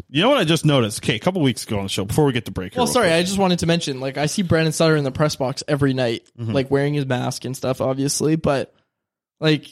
[0.09, 1.03] You know what I just noticed?
[1.03, 2.75] Okay, a couple weeks ago on the show, before we get to break.
[2.75, 3.15] Well, sorry, quick.
[3.19, 5.93] I just wanted to mention, like, I see Brandon Sutter in the press box every
[5.93, 6.51] night, Mm-hmm.
[6.51, 8.35] like wearing his mask and stuff, obviously.
[8.37, 8.73] But
[9.39, 9.67] like,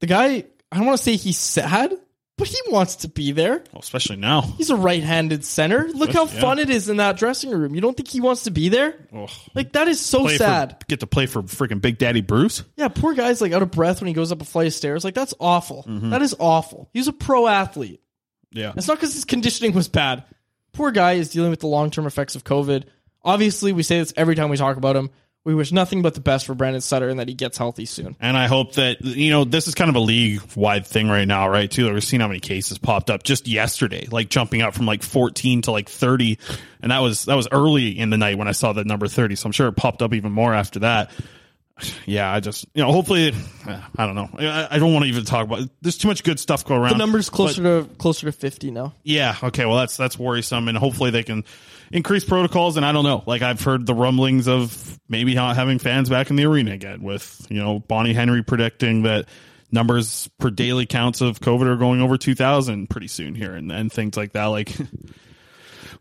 [0.00, 1.96] the guy, I don't want to say he's sad,
[2.38, 3.62] but he wants to be there.
[3.72, 4.40] Well, especially now.
[4.42, 5.88] He's a right-handed center.
[5.94, 6.40] Look how Yeah.
[6.40, 7.74] fun it is in that dressing room.
[7.74, 8.94] You don't think he wants to be there?
[9.14, 9.30] Ugh.
[9.54, 10.84] Like that is so Play for- sad.
[10.88, 12.64] get to play for freaking Big Daddy Bruce.
[12.76, 15.04] Yeah, poor guy's like out of breath when he goes up a flight of stairs.
[15.04, 15.84] Like that's awful.
[15.88, 16.10] Mm-hmm.
[16.10, 16.88] That is awful.
[16.92, 18.00] He's a pro athlete.
[18.50, 18.72] Yeah.
[18.76, 20.24] It's not because his conditioning was bad.
[20.72, 22.84] Poor guy is dealing with the long term effects of COVID.
[23.24, 25.10] Obviously, we say this every time we talk about him.
[25.44, 28.16] We wish nothing but the best for Brandon Sutter and that he gets healthy soon.
[28.20, 31.26] And I hope that, you know, this is kind of a league wide thing right
[31.26, 31.68] now, right?
[31.68, 31.92] Too.
[31.92, 35.62] We're seeing how many cases popped up just yesterday, like jumping up from like 14
[35.62, 36.38] to like 30.
[36.80, 39.34] And that was, that was early in the night when I saw that number 30.
[39.34, 41.10] So I'm sure it popped up even more after that.
[42.06, 43.34] Yeah, I just, you know, hopefully,
[43.66, 44.28] I don't know.
[44.38, 46.92] I, I don't want to even talk about There's too much good stuff going around.
[46.92, 48.94] The number's But- closer to closer to fifty now.
[49.02, 49.36] Yeah.
[49.42, 49.64] Okay.
[49.66, 51.44] Well, that's that's worrisome, and hopefully they can
[51.90, 52.76] increase protocols.
[52.76, 53.22] And I don't know.
[53.26, 57.02] Like I've heard the rumblings of maybe not having fans back in the arena again,
[57.02, 59.26] with you know Bonnie Henry predicting that
[59.70, 63.70] numbers per daily counts of COVID are going over two thousand pretty soon here, and
[63.72, 64.46] and things like that.
[64.46, 64.72] Like.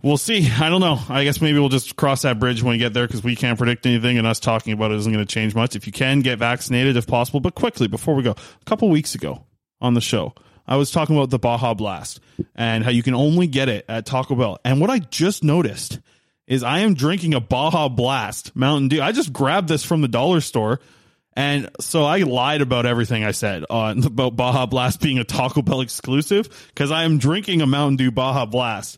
[0.04, 0.50] We'll see.
[0.50, 1.00] I don't know.
[1.10, 3.58] I guess maybe we'll just cross that bridge when we get there because we can't
[3.58, 5.76] predict anything, and us talking about it isn't going to change much.
[5.76, 8.32] If you can get vaccinated, if possible, but quickly before we go.
[8.32, 9.46] A couple weeks ago
[9.80, 10.34] on the show,
[10.68, 12.20] I was talking about the Baja Blast
[12.56, 14.60] and how you can only get it at Taco Bell.
[14.66, 16.00] And what I just noticed
[16.48, 19.02] is I am drinking a Baja Blast Mountain Dew.
[19.02, 20.80] I just grabbed this from the dollar store.
[21.34, 25.62] And so I lied about everything I said on about Baja Blast being a Taco
[25.62, 28.97] Bell exclusive because I am drinking a Mountain Dew Baja Blast.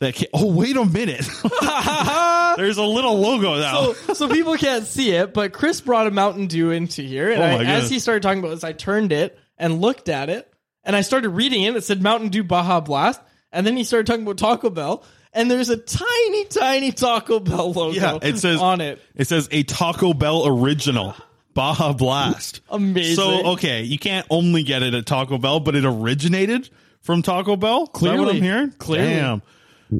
[0.00, 1.28] That ca oh wait a minute,
[2.56, 3.92] there's a little logo now.
[3.92, 7.42] So, so people can't see it, but Chris brought a Mountain Dew into here, and
[7.42, 10.50] Oh I, as he started talking about this, I turned it and looked at it,
[10.84, 11.76] and I started reading it.
[11.76, 13.20] It said Mountain Dew Baja Blast,
[13.52, 17.70] and then he started talking about Taco Bell, and there's a tiny, tiny Taco Bell
[17.72, 17.90] logo.
[17.92, 19.00] yeah, it says on it.
[19.14, 21.14] It says a Taco Bell original
[21.52, 22.62] Baja Blast.
[22.70, 23.16] Amazing.
[23.16, 26.70] So okay, you can't only get it at Taco Bell, but it originated
[27.02, 27.90] from Taco Bell.
[27.94, 28.70] Is that what I'm hearing.
[28.72, 29.06] Clearly.
[29.08, 29.42] Damn.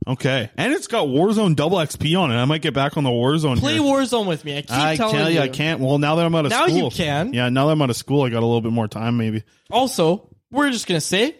[0.06, 2.36] Okay, and it's got Warzone double XP on it.
[2.36, 3.58] I might get back on the Warzone.
[3.58, 3.82] Play here.
[3.82, 4.58] Warzone with me.
[4.58, 5.36] I keep I telling tell you.
[5.36, 5.80] you, I can't.
[5.80, 7.32] Well, now that I'm out of Now school, you can.
[7.32, 9.16] Yeah, now that I'm out of school, I got a little bit more time.
[9.16, 9.42] Maybe.
[9.70, 11.34] Also, we're just gonna say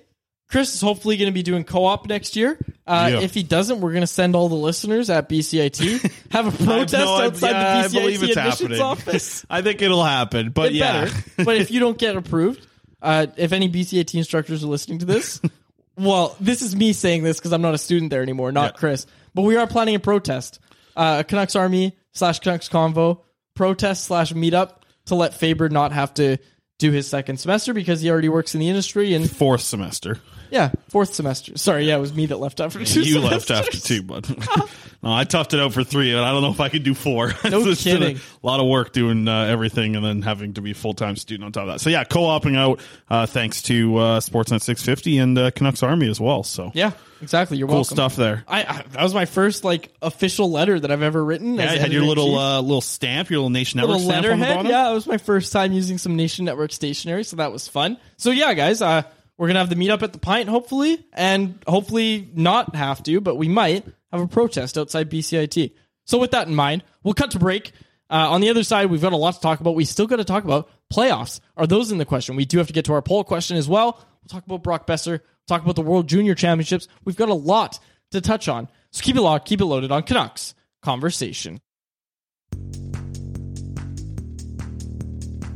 [0.49, 2.59] Chris is hopefully going to be doing co-op next year.
[2.85, 3.21] Uh, Yeah.
[3.21, 6.93] If he doesn't, we're going to send all the listeners at BCIT have a protest
[6.95, 8.81] No, outside yeah, the BCIT admissions happening.
[8.81, 9.47] office.
[9.51, 12.67] I think it'll happen, but It yeah, but if you don't get approved,
[13.01, 15.41] uh, if any BCIT instructors are listening to this,
[16.01, 18.79] well, this is me saying this because I'm not a student there anymore, not Yeah.
[18.79, 19.07] Chris.
[19.35, 20.59] But we are planning a protest,
[20.97, 23.21] uh, Canucks Army slash Canucks Convo
[23.55, 24.77] protest slash meetup
[25.07, 26.39] to let Faber not have to
[26.79, 30.19] do his second semester because he already works in the industry and fourth semester.
[30.51, 31.57] yeah, fourth semester.
[31.59, 33.03] Sorry, yeah, it was me that left after two.
[33.03, 33.75] you left semesters.
[33.75, 34.25] after two, but
[35.03, 36.95] no, I toughed it out for three, and I don't know if I could do
[36.95, 37.33] four.
[37.51, 38.17] No It's kidding.
[38.19, 41.45] A lot of work doing uh, everything, and then having to be full time student
[41.45, 41.81] on top of that.
[41.81, 46.21] So yeah, co-oping out uh, thanks to uh, Sportsnet 650 and uh, Canucks Army as
[46.21, 46.43] well.
[46.43, 46.93] So Yeah,
[47.23, 47.57] exactly.
[47.57, 47.97] You're welcome.
[47.97, 48.13] cool welcome.
[48.13, 48.45] stuff there.
[48.47, 51.55] I, I that was my first like official letter that I've ever written.
[51.55, 54.37] Yeah, had your little uh, little stamp, your little Nation Network little stamp on the
[54.37, 54.57] letterhead.
[54.57, 54.71] bottom.
[54.71, 57.97] Yeah, it was my first time using some Nation Network stationery, so that was fun.
[58.19, 59.03] So yeah, guys, uh,
[59.41, 63.37] we're gonna have the meetup at the Pint, hopefully, and hopefully not have to, but
[63.37, 65.73] we might have a protest outside BCIT.
[66.05, 67.73] So with that in mind, we'll cut to break.
[68.11, 69.75] Uh, on the other side, we've got a lot to talk about.
[69.75, 71.41] We still got to talk about playoffs.
[71.57, 72.37] Are those in the question?
[72.37, 73.93] We do have to get to our poll question as well.
[74.21, 75.21] We'll talk about Brock Boeser.
[75.49, 76.87] Talk about the World Junior Championships.
[77.07, 77.79] We've got a lot
[78.11, 78.69] to touch on.
[78.91, 81.63] So keep it locked, keep it loaded on Canucks Conversation.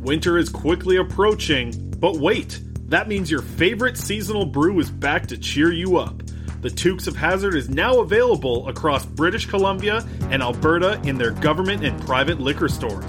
[0.00, 5.38] Winter is quickly approaching, but wait, that means your favorite seasonal brew is back to
[5.38, 6.22] cheer you up.
[6.60, 11.84] The Toques of Hazard is now available across British Columbia and Alberta in their government
[11.84, 13.04] and private liquor stores.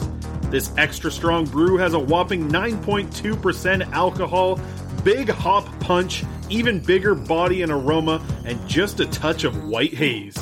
[0.49, 4.59] This extra strong brew has a whopping 9.2% alcohol,
[5.03, 10.35] big hop punch, even bigger body and aroma, and just a touch of white haze.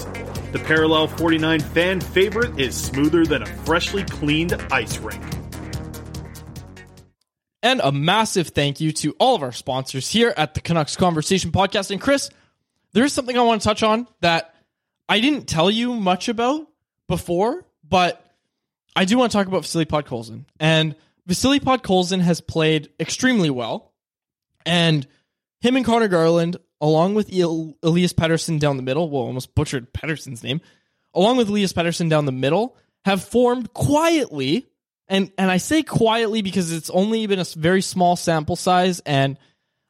[0.52, 5.24] The Parallel 49 fan favorite is smoother than a freshly cleaned ice rink.
[7.64, 11.52] And a massive thank you to all of our sponsors here at the Canucks Conversation
[11.52, 11.92] Podcast.
[11.92, 12.30] And Chris,
[12.92, 14.54] there is something I want to touch on that
[15.08, 16.68] I didn't tell you much about
[17.08, 18.24] before, but
[18.98, 20.44] I do want to talk about Vasily Podkolzin.
[20.60, 20.96] And
[21.26, 23.94] Vasily Podkolzin has played extremely well.
[24.66, 25.08] And
[25.62, 30.44] him and Conor Garland, along with Elias Pettersson down the middle, well, almost butchered Pettersson's
[30.44, 30.60] name,
[31.14, 34.68] along with Elias Pettersson down the middle, have formed quietly
[35.14, 39.38] and and I say quietly because it's only been a very small sample size, and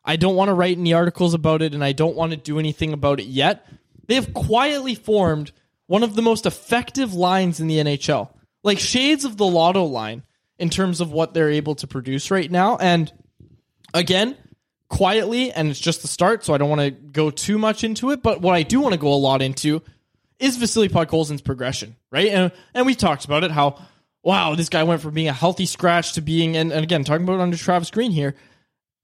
[0.04, 2.60] I don't want to write any articles about it, and I don't want to do
[2.60, 3.66] anything about it yet.
[4.08, 5.54] They have quietly formed
[5.88, 8.32] one of the most effective lines in the NHL,
[8.64, 10.24] like shades of the Lotto line
[10.60, 12.76] in terms of what they're able to produce right now.
[12.76, 13.10] And
[13.94, 14.36] again,
[14.90, 18.12] quietly, and it's just the start, so I don't want to go too much into
[18.12, 18.22] it.
[18.22, 19.84] But what I do want to go a lot into
[20.38, 22.28] is Vasily Podkolzin's progression, right?
[22.28, 23.80] And and we talked about it how
[24.24, 27.26] wow, this guy went from being a healthy scratch to being and, and again talking
[27.26, 28.36] about under Travis Green here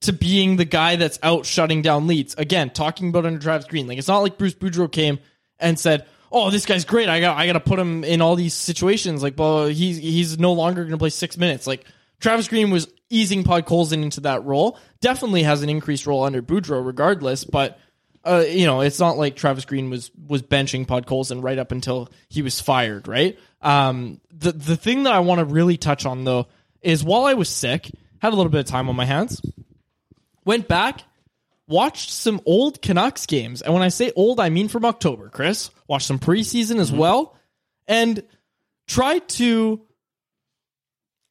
[0.01, 2.33] to being the guy that's out shutting down leads.
[2.35, 3.87] Again, talking about under Travis Green.
[3.87, 5.19] Like it's not like Bruce Boudreau came
[5.59, 7.09] and said, "Oh, this guy's great.
[7.09, 10.39] I got I got to put him in all these situations." Like, well, he's he's
[10.39, 11.67] no longer going to play 6 minutes.
[11.67, 11.85] Like
[12.19, 14.77] Travis Green was easing Podkolzin into that role.
[15.01, 17.79] Definitely has an increased role under Boudreau regardless, but
[18.23, 22.09] uh, you know, it's not like Travis Green was was benching Podkolzin right up until
[22.29, 23.37] he was fired, right?
[23.61, 26.47] Um, the the thing that I want to really touch on though
[26.81, 29.41] is while I was sick, had a little bit of time on my hands,
[30.45, 31.03] went back,
[31.67, 35.29] watched some old Canucks games, and when I say old, I mean from October.
[35.29, 37.35] Chris watched some preseason as well,
[37.87, 38.23] and
[38.87, 39.81] tried to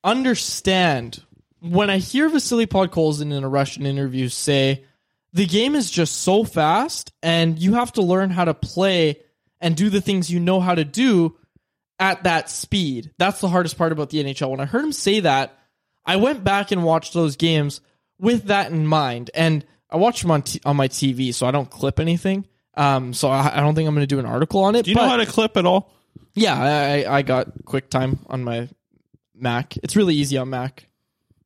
[0.05, 1.22] understand
[1.61, 4.85] when I hear Vasily Podkolzin in a Russian interview say
[5.33, 9.20] the game is just so fast and you have to learn how to play
[9.61, 11.37] and do the things you know how to do
[11.99, 13.12] at that speed.
[13.18, 14.51] That's the hardest part about the NHL.
[14.51, 15.59] When I heard him say that,
[16.05, 17.80] I went back and watched those games
[18.18, 19.30] with that in mind.
[19.34, 22.46] And I watched them on, t- on my TV, so I don't clip anything.
[22.74, 24.84] Um, so I, I don't think I'm going to do an article on it.
[24.84, 25.92] Do you know how to clip at all?
[26.34, 28.68] yeah, I, I I got QuickTime on my
[29.34, 29.76] Mac.
[29.78, 30.88] It's really easy on Mac.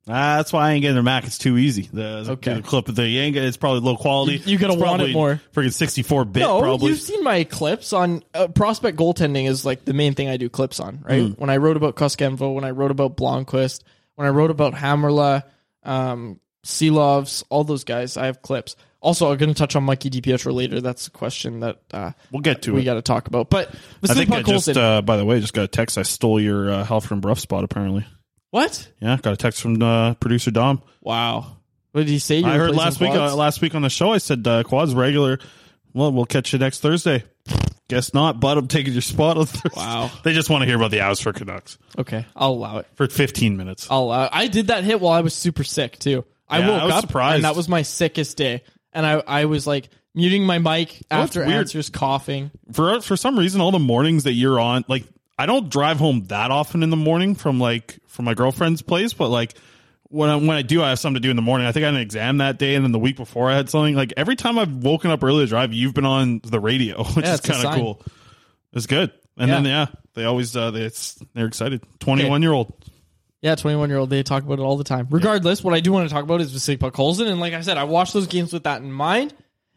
[0.08, 1.24] Ah, that's why I ain't getting their Mac.
[1.24, 1.88] It's too easy.
[1.92, 2.54] The, Okay.
[2.54, 4.38] the clip of the you ain't get- it's probably low quality.
[4.38, 5.40] You- you gotta It's want it more.
[5.54, 6.88] Freaking sixty four bit, no, probably.
[6.90, 10.48] you've seen my clips on uh, prospect goaltending is like the main thing I do
[10.48, 11.22] clips on, right?
[11.22, 11.38] Mm.
[11.38, 13.82] When I wrote about Koskenvuo, when I wrote about Blomqvist,
[14.16, 15.44] when I wrote about Hammerla,
[15.84, 18.76] um, Silovs, all those guys, I have clips.
[19.00, 20.80] Also, I'm going to touch on Mikey DiPietro later.
[20.80, 23.50] That's a question that uh, We'll get to we got to talk about.
[23.50, 23.74] But
[24.08, 25.98] I think I just, uh, by the way, just got a text.
[25.98, 27.64] I stole your uh, Halford and Brough spot.
[27.64, 28.06] Apparently,
[28.52, 28.86] What?
[29.00, 30.82] Yeah, got a text from uh, producer Dom.
[31.00, 31.56] Wow.
[31.92, 32.38] What did he say?
[32.38, 33.10] You I heard last week.
[33.10, 35.38] Uh, last week on the show, I said uh, quads regular.
[35.94, 37.24] Well, we'll catch you next Thursday.
[37.88, 39.70] Guess not, but I'm taking your spot on Thursday.
[39.80, 40.10] Wow.
[40.22, 42.86] They just want to hear about the hours for Canucks okay, I'll allow it.
[42.94, 43.86] for 15 minutes.
[43.90, 44.30] I'll allow it.
[44.34, 46.24] I did that hit while I was super sick too.
[46.48, 47.34] I Yeah, woke I was up surprised.
[47.36, 51.40] and that was my sickest day, and I I was like muting my mic after
[51.40, 51.52] weird?
[51.52, 52.50] answers, coughing.
[52.72, 55.04] for for some reason, all the mornings that you're on, like
[55.38, 59.12] I don't drive home that often in the morning from like from my girlfriend's place,
[59.12, 59.54] but like
[60.08, 61.66] when I, when I do, I have something to do in the morning.
[61.66, 63.70] I think I had an exam that day, and then the week before I had
[63.70, 63.94] something.
[63.94, 67.24] Like every time I've woken up early to drive, you've been on the radio, which
[67.24, 68.02] Yeah, is kind of cool.
[68.74, 69.54] It's good, and Yeah.
[69.56, 71.82] then yeah, they always uh, they, it's, they're excited.
[71.98, 72.72] Twenty one year old.
[73.40, 74.08] Yeah, 21 year old.
[74.08, 75.08] They talk about it all the time.
[75.10, 77.26] Regardless, what I do want to talk about is Vasily Podkolzin.
[77.26, 79.34] And like I said, I watched those games with that in mind.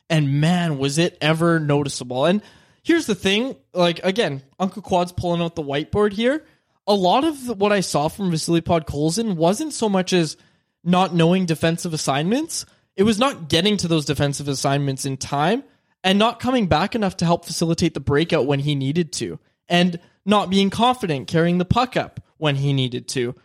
[0.08, 2.26] And man, was it ever noticeable.
[2.26, 2.44] And
[2.86, 6.46] here's the thing like, again, Uncle Quad's pulling out the whiteboard here.
[6.88, 10.38] A lot of what I saw from Vasily Podkolzin wasn't so much as
[10.84, 12.66] not knowing defensive assignments,
[12.96, 15.64] it was not getting to those defensive assignments in time
[16.04, 19.40] and not coming back enough to help facilitate the breakout when he needed to.
[19.68, 23.36] And not being confident carrying the puck up when he needed to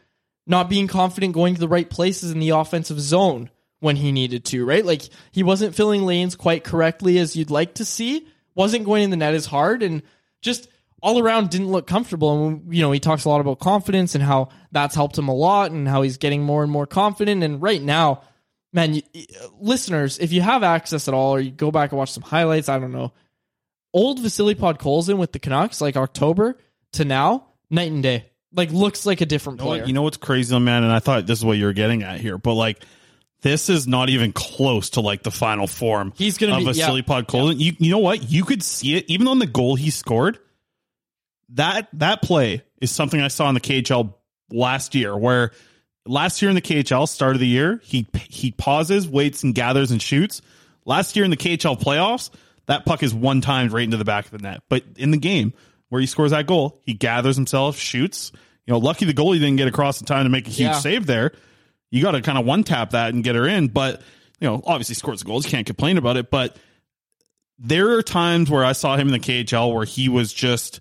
[0.50, 4.44] not being confident going to the right places in the offensive zone when he needed
[4.44, 4.84] to, right?
[4.84, 8.26] Like he wasn't filling lanes quite correctly as you'd like to see,
[8.60, 10.02] wasn't going in the net as hard, and
[10.42, 10.68] just
[11.02, 12.46] all around didn't look comfortable.
[12.46, 15.34] And, you know, he talks a lot about confidence and how that's helped him a
[15.34, 17.42] lot and how he's getting more and more confident.
[17.42, 18.22] And right now,
[18.72, 19.02] man, you,
[19.58, 22.68] listeners, if you have access at all or you go back and watch some highlights,
[22.68, 23.12] I don't know,
[23.94, 26.58] old Vasily Podkolzin with the Canucks, like October
[26.92, 28.26] to now, night and day.
[28.52, 29.84] Like looks like a different You know, player.
[29.86, 30.82] you know what's crazy, man?
[30.82, 32.82] And I thought this is what you're getting at here, but like
[33.42, 36.12] this is not even close to like the final form.
[36.16, 37.14] He's gonna of be- Vasily yeah.
[37.22, 37.58] Podkolzin.
[37.58, 38.30] You you know what?
[38.30, 40.38] You could see it even on the goal he scored.
[41.50, 44.14] That that play is something I saw in the KHL
[44.52, 45.50] last year, where
[46.06, 49.90] last year in the KHL, start of the year, he he pauses, waits, and gathers
[49.90, 50.42] and shoots.
[50.84, 52.30] Last year in the KHL playoffs,
[52.66, 54.62] that puck is one timed right into the back of the net.
[54.68, 55.52] But in the game
[55.88, 58.32] where he scores that goal, he gathers himself, shoots.
[58.66, 60.78] You know, lucky the goalie didn't get across in time to make a huge Yeah.
[60.78, 61.32] save there.
[61.90, 63.68] You got to kind of one tap that and get her in.
[63.68, 64.00] But
[64.40, 66.30] you know, obviously scores goals, can't complain about it.
[66.30, 66.56] But
[67.58, 70.80] there are times where I saw him in the KHL where he was just.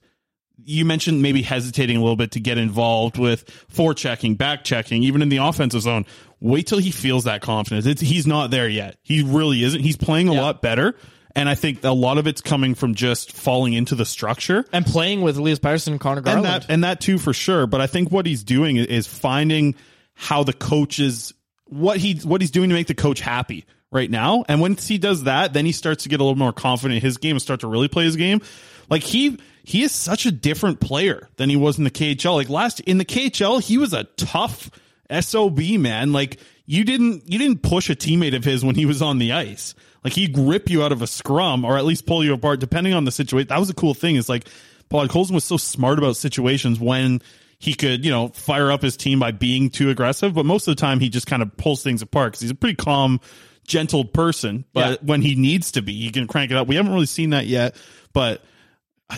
[0.61, 5.21] You mentioned maybe hesitating a little bit to get involved with forechecking, back checking, even
[5.21, 6.05] in the offensive zone.
[6.41, 7.85] Wait till he feels that confidence.
[7.85, 8.97] It's, he's not there yet.
[9.01, 9.79] He really isn't.
[9.79, 10.41] He's playing a Yeah.
[10.41, 10.95] lot better.
[11.33, 14.85] And I think a lot of it's coming from just falling into the structure and
[14.85, 16.45] playing with Elias Pettersson and Conor Garland.
[16.45, 17.65] and that and that too for sure.
[17.65, 19.75] But I think what he's doing is finding
[20.19, 24.11] how the coach is what he what he's doing to make the coach happy right
[24.11, 24.43] now.
[24.49, 27.01] And once he does that, then he starts to get a little more confident in
[27.01, 28.41] his game and start to really play his game.
[28.89, 32.35] Like he he is such a different player than he was in the KHL.
[32.35, 34.69] Like last in the KHL, he was a tough
[35.09, 36.11] SOB man.
[36.11, 39.31] Like you didn't you didn't push a teammate of his when he was on the
[39.31, 39.73] ice.
[40.03, 42.93] Like he'd rip you out of a scrum or at least pull you apart depending
[42.93, 43.47] on the situation.
[43.47, 44.49] That was a cool thing is like
[44.89, 47.21] Podkolzin was so smart about situations when
[47.59, 50.75] he could, you know, fire up his team by being too aggressive, but most of
[50.75, 53.19] the time he just kind of pulls things apart because he's a pretty calm,
[53.67, 54.65] gentle person.
[54.73, 55.07] But Yeah.
[55.07, 56.67] when he needs to be, he can crank it up.
[56.67, 57.75] We haven't really seen that yet,
[58.13, 58.41] but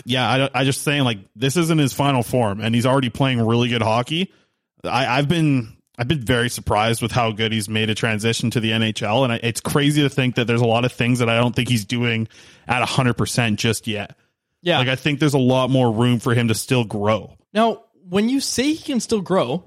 [0.04, 3.40] yeah, I, I just saying like this isn't his final form, and he's already playing
[3.46, 4.32] really good hockey.
[4.84, 8.60] I, I've been I've been very surprised with how good he's made a transition to
[8.60, 11.28] the NHL, and I, it's crazy to think that there's a lot of things that
[11.28, 12.26] I don't think he's doing
[12.66, 14.16] at hundred percent just yet.
[14.62, 14.78] yeah.
[14.78, 17.36] Like I think there's a lot more room for him to still grow.
[17.52, 19.64] now, when you say he can still grow,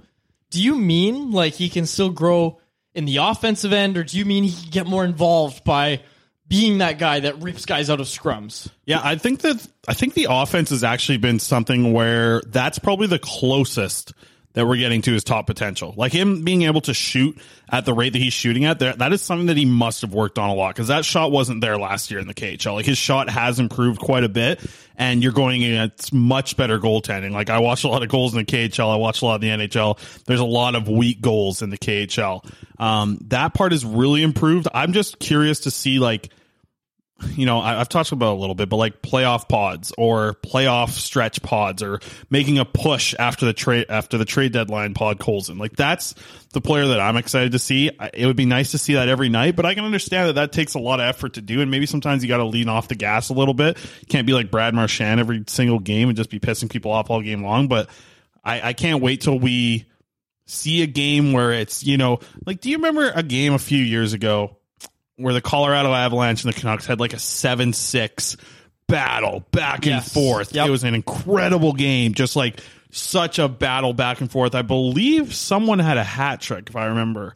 [0.50, 2.60] do you mean like he can still grow
[2.94, 6.02] in the offensive end, or do you mean he can get more involved by
[6.48, 8.70] being that guy that rips guys out of scrums?
[8.86, 13.08] Yeah, I think that I think the offense has actually been something where that's probably
[13.08, 14.14] the closest
[14.56, 15.93] that we're getting to his top potential.
[15.95, 17.38] Like him being able to shoot
[17.70, 20.39] at the rate that he's shooting at, that is something that he must have worked
[20.39, 22.74] on a lot because that shot wasn't there last year in the KHL.
[22.74, 24.60] Like his shot has improved quite a bit,
[24.97, 27.32] and you're going against much better goaltending.
[27.32, 29.60] Like I watched a lot of goals in the KHL, I watched a lot in
[29.60, 30.24] the NHL.
[30.24, 32.49] There's a lot of weak goals in the KHL.
[32.80, 34.68] Um, that part is really improved.
[34.74, 36.30] I'm just curious to see like
[37.32, 40.89] you know, I, I've talked about a little bit, but like playoff pods or playoff
[40.89, 45.57] stretch pods or making a push after the trade after the trade deadline Podkolzin.
[45.57, 46.13] Like that's
[46.51, 47.89] the player that I'm excited to see.
[48.13, 50.51] It would be nice to see that every night, but I can understand that that
[50.51, 52.89] takes a lot of effort to do, and maybe sometimes you got to lean off
[52.89, 53.78] the gas a little bit.
[54.09, 57.22] Can't be like Brad Marchand every single game and just be pissing people off all
[57.22, 57.70] game long.
[57.70, 57.89] But
[58.43, 59.86] I, I can't wait till we
[60.47, 63.80] see a game where it's you know like do you remember a game a few
[63.80, 64.57] years ago
[65.18, 68.38] where the Colorado Avalanche and the Canucks had like a 7 6
[68.88, 70.03] battle back Yes.
[70.05, 70.53] and forth.
[70.53, 70.68] Yep.
[70.68, 72.59] It was an incredible game, just like
[72.91, 74.55] such a battle back and forth.
[74.55, 77.36] I believe someone had a hat trick, if I remember.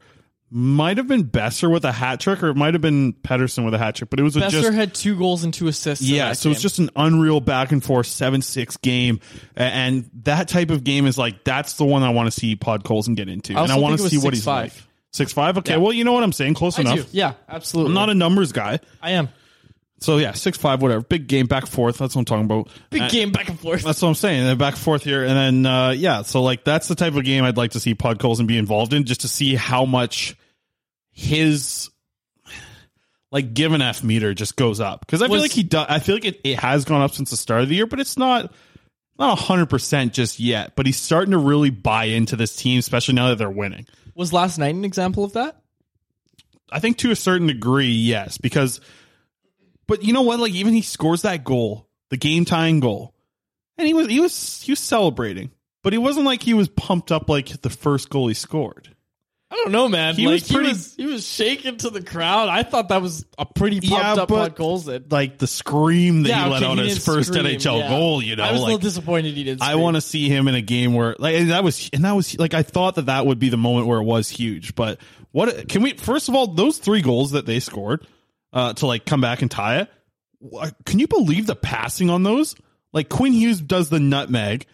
[0.52, 3.76] Might have been Boeser with a hat trick, or it might have been Pettersson with
[3.76, 6.04] a hat trick, but it was a Boeser just had two goals and two assists.
[6.04, 6.62] yeah, so it's game.
[6.64, 9.20] just an unreal back and forth seven six game,
[9.56, 13.16] and that type of game is like that's the one I want to see Podkolzin
[13.16, 14.48] get into, I and I want to see what he's 6'5".
[14.48, 14.74] like.
[15.12, 15.72] Six five, okay.
[15.74, 15.78] Yeah.
[15.78, 16.96] Well, you know what I'm saying, close I enough.
[16.98, 17.06] do.
[17.12, 17.90] Yeah, absolutely.
[17.92, 19.30] I'm not a numbers guy, I am.
[20.00, 21.02] so yeah, six five, whatever.
[21.02, 21.98] Big game, back and forth.
[21.98, 22.68] That's what I'm talking about.
[22.92, 23.82] Big Uh, game back and forth.
[23.82, 24.42] That's what I'm saying.
[24.42, 25.36] And then back and forth here, and
[25.66, 28.46] then uh, yeah, so like that's the type of game I'd like to see Podkolzin
[28.46, 30.36] be involved in, just to see how much
[31.12, 31.90] his
[33.32, 35.86] like given F meter just goes up because I feel like he does.
[35.90, 38.00] I feel like it, it has gone up since the start of the year, but
[38.00, 38.54] it's not
[39.18, 40.76] not hundred percent just yet.
[40.76, 43.86] But he's starting to really buy into this team, especially now that they're winning.
[44.20, 45.62] Was last night an example of that?
[46.70, 48.82] I think to a certain degree, yes, because
[49.88, 50.42] but you know what?
[50.42, 53.16] Like even he scores that goal, the game tying goal,
[53.78, 55.52] and he was he was he was celebrating,
[55.84, 58.94] but he wasn't like he was pumped up like the first goal he scored.
[59.52, 60.16] I don't know, man.
[60.16, 62.50] He like, was pretty- He was, he was shaking to the crowd.
[62.50, 65.12] I thought that was a pretty pumped Yeah, up but- Podkolzin.
[65.12, 67.90] Like the scream that Yeah, he let okay, out his first scream, NHL yeah.
[67.90, 69.64] goal, you know, I was a little disappointed he didn't.
[69.64, 72.38] I want to see him in a game where like that was and that was
[72.38, 74.76] like I thought that that would be the moment where it was huge.
[74.76, 75.00] But
[75.32, 78.06] what can we first of all those three goals that they scored
[78.54, 79.90] uh, to like come back and tie it?
[80.86, 82.56] Can you believe the passing on those?
[82.94, 84.68] Like Quinn Hughes does the nutmeg.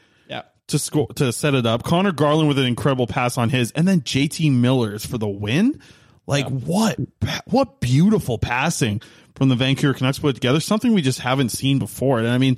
[0.70, 1.84] To score to set it up.
[1.84, 5.80] Conor Garland with an incredible pass on his, and then JT Miller's for the win.
[6.26, 6.98] Like what
[7.46, 9.02] what beautiful passing
[9.36, 10.60] from the Vancouver Canucks put together.
[10.60, 12.18] Something we just haven't seen before.
[12.20, 12.58] And I mean,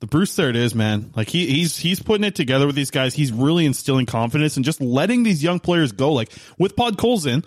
[0.00, 1.12] the Bruce there it is, man.
[1.16, 3.14] Like he he's he's putting it together with these guys.
[3.14, 6.12] He's really instilling confidence and just letting these young players go.
[6.12, 7.44] Like with Podkolzin,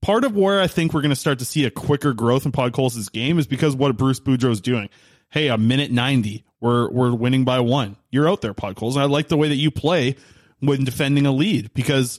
[0.00, 2.52] part of where I think we're going to start to see a quicker growth in
[2.52, 4.88] Podkolzin's game is because what Bruce Boudreau is doing.
[5.30, 7.96] Hey, a minute ninety, we're we're winning by one.
[8.10, 8.98] You're out there, Podkolzin.
[8.98, 10.16] I like the way that you play
[10.60, 12.18] when defending a lead because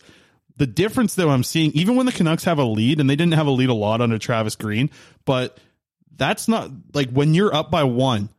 [0.57, 3.33] the difference that I'm seeing, even when the Canucks have a lead, and they didn't
[3.33, 4.89] have a lead a lot under Travis Green,
[5.25, 5.57] but
[6.15, 8.29] that's not like when you're up by one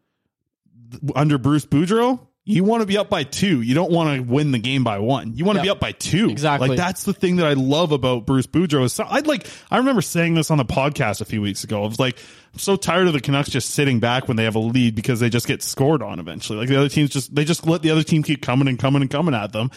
[1.14, 2.20] under Bruce Boudreau.
[2.50, 3.60] You want to be up by two.
[3.60, 5.34] You don't want to win the game by one.
[5.36, 5.64] You want to Yep.
[5.64, 6.30] be up by two.
[6.30, 6.68] Exactly.
[6.70, 8.84] Like that's the thing that I love about Bruce Boudreau.
[8.84, 9.46] Is so, I'd like.
[9.70, 11.84] I remember saying this on the podcast a few weeks ago.
[11.84, 12.18] I was like,
[12.54, 15.20] I'm so tired of the Canucks just sitting back when they have a lead because
[15.20, 16.58] they just get scored on eventually.
[16.58, 19.02] Like the other teams just they just let the other team keep coming and coming
[19.02, 19.70] and coming at them.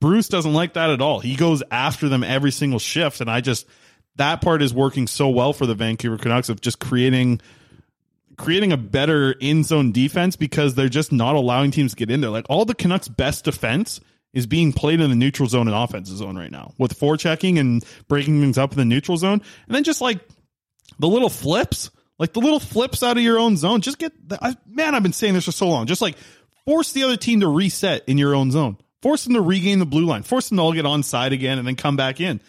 [0.00, 1.20] Bruce doesn't like that at all.
[1.20, 3.66] He goes after them every single shift, and I just
[4.16, 7.40] that part is working so well for the Vancouver Canucks of just creating
[8.38, 12.20] creating a better in zone defense because they're just not allowing teams to get in
[12.20, 12.30] there.
[12.30, 14.00] Like all the Canucks' best defense
[14.32, 17.84] is being played in the neutral zone and offensive zone right now with forechecking and
[18.08, 20.20] breaking things up in the neutral zone, and then just like
[20.98, 23.80] the little flips, like the little flips out of your own zone.
[23.80, 24.94] Just get the, I, man.
[24.94, 25.86] I've been saying this for so long.
[25.86, 26.16] Just like
[26.64, 28.78] force the other team to reset in your own zone.
[29.02, 30.22] Force them to regain the blue line.
[30.22, 32.40] Force them to all get onside again and then come back in.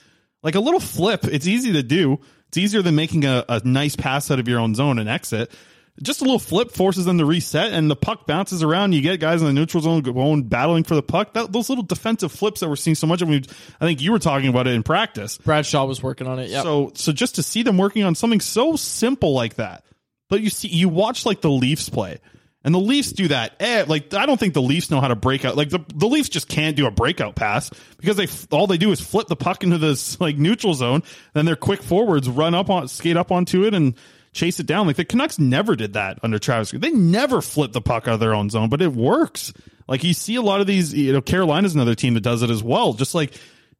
[0.41, 1.25] Like a little flip.
[1.25, 2.19] It's easy to do.
[2.47, 5.51] It's easier than making a, a nice pass out of your own zone and exit.
[6.01, 8.93] Just a little flip forces them to reset, and the puck bounces around.
[8.93, 11.33] You get guys in the neutral zone going battling for the puck.
[11.33, 13.27] That, those little defensive flips that we're seeing so much of.
[13.27, 13.43] I, mean,
[13.81, 15.37] I think you were talking about it in practice.
[15.37, 16.49] Brad Shaw was working on it.
[16.49, 16.63] Yeah.
[16.63, 19.83] So so just to see them working on something so simple like that.
[20.29, 22.19] But you see you watch like the Leafs play.
[22.63, 23.55] And the Leafs do that.
[23.61, 25.55] Eh, like I don't think the Leafs know how to break out.
[25.55, 28.91] Like the, the Leafs just can't do a breakout pass because they all they do
[28.91, 31.03] is flip the puck into this like neutral zone.
[31.33, 33.95] Then their quick forwards run up on skate up onto it and
[34.31, 34.87] chase it down.
[34.87, 36.71] Like the Canucks never did that under Travis.
[36.71, 39.53] They never flip the puck out of their own zone, but it works.
[39.87, 40.93] Like you see a lot of these.
[40.93, 42.93] You know, Carolina's another team that does it as well.
[42.93, 43.33] Just like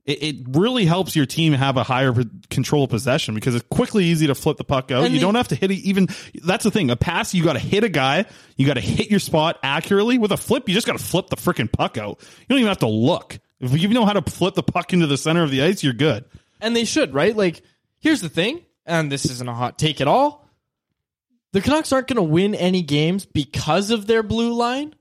[0.05, 2.13] it, it really helps your team have a higher
[2.49, 5.03] control of possession because it's quickly easy to flip the puck out.
[5.03, 6.07] And you the- don't have to hit it even.
[6.43, 6.89] That's the thing.
[6.89, 8.25] A pass, you got to hit a guy.
[8.55, 10.17] You got to hit your spot accurately.
[10.17, 12.19] With a flip, you just got to flip the freaking puck out.
[12.21, 13.37] You don't even have to look.
[13.59, 15.93] If you know how to flip the puck into the center of the ice, you're
[15.93, 16.25] good.
[16.61, 17.35] and they should, right?
[17.35, 17.61] Like,
[17.99, 20.45] here's the thing, and this isn't a hot take at all.
[21.53, 24.93] The Canucks aren't going to win any games because of their blue line.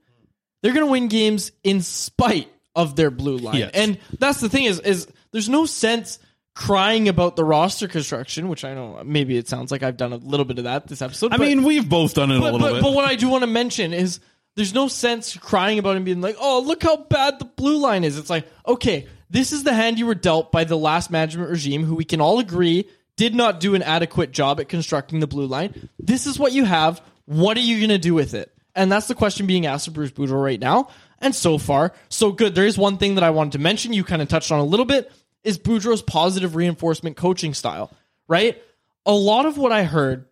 [0.61, 3.57] They're going to win games in spite of their blue line.
[3.57, 3.71] Yes.
[3.73, 6.19] And that's the thing is is there's no sense
[6.55, 10.17] crying about the roster construction, which I know maybe it sounds like I've done a
[10.17, 11.33] little bit of that this episode.
[11.33, 12.83] I but- mean, we've both done it a but, little but, bit.
[12.83, 14.19] but what I do want to mention is
[14.55, 17.77] there's no sense crying about it and being like, oh, look how bad the blue
[17.77, 18.17] line is.
[18.17, 21.83] It's like, okay, this is the hand you were dealt by the last management regime,
[21.83, 25.45] who we can all agree did not do an adequate job at constructing the blue
[25.45, 25.89] line.
[25.99, 27.01] This is what you have.
[27.25, 28.49] What are you going to do with it?
[28.73, 30.87] And that's the question being asked of Bruce Boudreau right now.
[31.19, 32.55] And so far, so good.
[32.55, 33.91] There is one thing that I wanted to mention.
[33.91, 35.11] You kind of touched on a little bit
[35.43, 37.91] is Boudreau's positive reinforcement coaching style,
[38.29, 38.63] right?
[39.05, 40.25] A lot of what I heard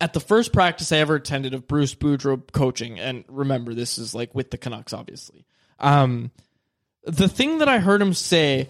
[0.00, 4.14] at the first practice I ever attended of Bruce Boudreau coaching, and remember this is
[4.14, 5.46] like with the Canucks, obviously.
[5.80, 6.30] Um,
[7.02, 8.68] the thing that I heard him say,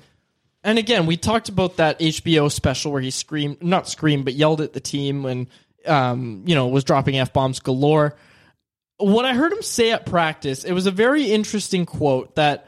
[0.65, 4.63] and again, we talked about that HBO special where he screamed, not screamed, but yelled
[4.63, 5.47] at the team and
[5.87, 8.17] um, you know, was dropping f bombs galore.
[8.97, 12.67] What I heard him say at practice, it was a very interesting quote that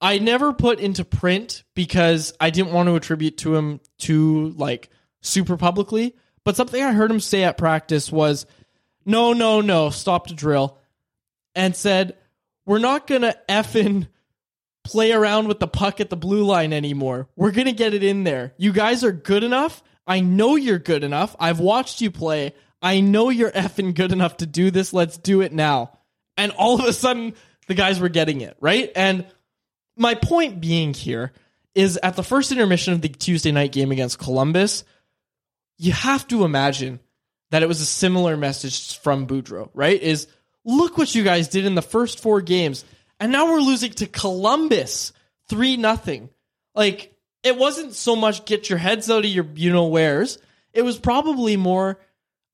[0.00, 4.88] I never put into print because I didn't want to attribute to him too like
[5.20, 6.14] super publicly.
[6.44, 8.46] But something I heard him say at practice was,
[9.04, 10.78] "No, no, no, stop the drill,"
[11.54, 12.16] and said,
[12.64, 14.08] "We're not gonna effing
[14.84, 17.28] play around with the puck at the blue line anymore.
[17.36, 18.54] We're gonna get it in there.
[18.56, 19.82] You guys are good enough.
[20.06, 21.34] I know you're good enough.
[21.40, 22.52] I've watched you play.
[22.82, 24.92] I know you're effing good enough to do this.
[24.92, 25.98] Let's do it now."
[26.36, 27.34] And all of a sudden,
[27.66, 29.26] the guys were getting it right, and
[29.96, 31.32] my point being here
[31.74, 34.84] is at the first intermission of the Tuesday night game against Columbus,
[35.78, 37.00] you have to imagine
[37.50, 40.00] that it was a similar message from Boudreau, right?
[40.00, 40.26] Is
[40.64, 42.84] look what you guys did in the first four games,
[43.24, 45.14] and now we're losing to Columbus
[45.48, 46.28] three nothing.
[46.74, 50.36] Like it wasn't so much get your heads out of your you know wheres.
[50.74, 51.98] It was probably more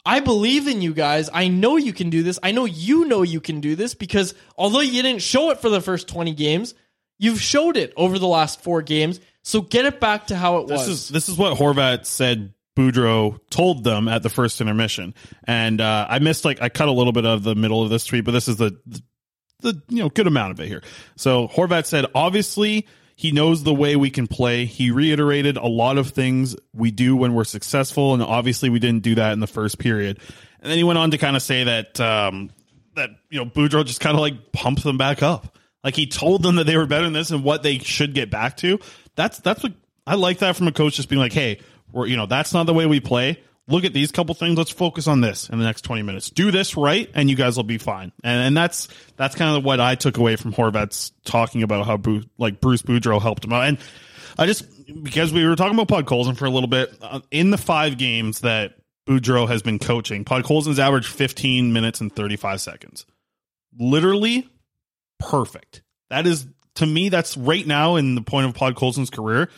[0.07, 1.29] I believe in you guys.
[1.33, 2.39] I know you can do this.
[2.41, 5.71] I know you know you can do this because although you didn't show it for
[5.71, 6.75] the first 20 games,
[7.19, 9.19] you've showed it over the last 4 games.
[9.43, 10.89] So get it back to how it This was.
[10.89, 12.55] is this is what Horvat said.
[12.79, 15.13] Boudreau told them at the first intermission,
[15.45, 18.07] and uh, I missed like I cut a little bit of the middle of this
[18.07, 18.79] tweet, but this is the
[19.61, 20.83] the you know good amount of it here.
[21.17, 22.87] So Horvat said, obviously
[23.21, 24.65] he knows the way we can play.
[24.65, 29.03] He reiterated a lot of things we do when we're successful, and obviously we didn't
[29.03, 30.19] do that in the first period.
[30.61, 32.51] And then he went on to kind of say that um,
[32.97, 35.59] that you know Boudreau just kind of like pumped them back up.
[35.85, 38.31] Like he told them that they were better than this and what they should get
[38.31, 38.79] back to.
[39.17, 39.73] That's that's what
[40.07, 41.61] I like that from a coach just being like, hey,
[41.93, 43.39] we're you know that's not the way we play.
[43.71, 44.59] Look at these couple things.
[44.59, 46.31] Let's focus on this in the next twenty minutes.
[46.31, 48.13] Do this right, and you guys will be fine.
[48.25, 51.97] And and that's that's kind of what I took away from Horvat's talking about how
[51.97, 53.67] Bru- like Bruce Boudreau helped him out.
[53.67, 53.79] And
[54.37, 54.65] I just
[55.03, 58.41] because we were talking about Podkolzin for a little bit uh, in the five games
[58.41, 58.75] that
[59.09, 63.07] Boudreau has been coaching, Podkolzin's averaged fifteen minutes and thirty five seconds.
[63.79, 64.49] Literally
[65.19, 65.83] perfect.
[66.09, 67.09] That is to me.
[67.09, 69.49] That's right now in the point of Podkolzin's career.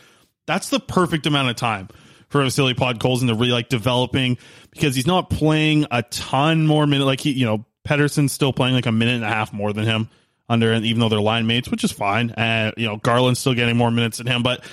[0.45, 1.87] That's the perfect amount of time
[2.33, 4.37] for Vasily to really like developing
[4.71, 7.05] because he's not playing a ton more minute.
[7.05, 9.85] Like he, you know, Pettersson's still playing like a minute and a half more than
[9.85, 10.09] him
[10.49, 12.33] under, and even though they're line mates, which is fine.
[12.35, 14.65] And you know, Garland's still getting more minutes than him, but.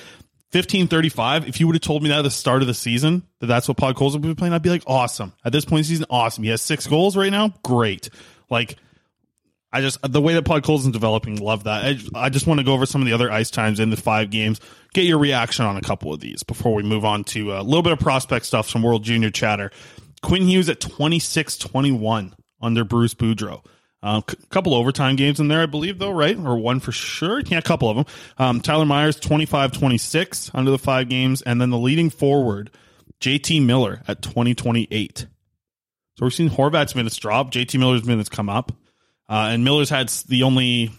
[0.53, 3.45] 1535 if you would have told me that at the start of the season that
[3.45, 5.87] that's what Podkolzin would be playing I'd be like awesome at this point in the
[5.87, 8.09] season awesome he has six goals right now great
[8.49, 8.75] like
[9.73, 11.85] I just the way that Podkolzin's developing, love that.
[11.85, 13.97] I, I just want to go over some of the other ice times in the
[13.97, 14.59] five games.
[14.93, 17.81] Get your reaction on a couple of these before we move on to a little
[17.81, 19.71] bit of prospect stuff from World Junior chatter.
[20.21, 23.65] Quinn Hughes at 26-21 under Bruce Boudreau.
[24.03, 26.37] A uh, c- couple overtime games in there, I believe, though, right?
[26.37, 27.39] Or one for sure.
[27.39, 28.05] Yeah, a couple of them.
[28.37, 31.41] Um, Tyler Myers, 25 26 under the five games.
[31.43, 32.71] And then the leading forward,
[33.19, 35.19] JT Miller at 2028.
[35.19, 35.27] So
[36.19, 37.51] we're seeing Horvat's minutes drop.
[37.51, 38.71] JT Miller's minutes come up.
[39.31, 40.91] Uh, and Miller's had the only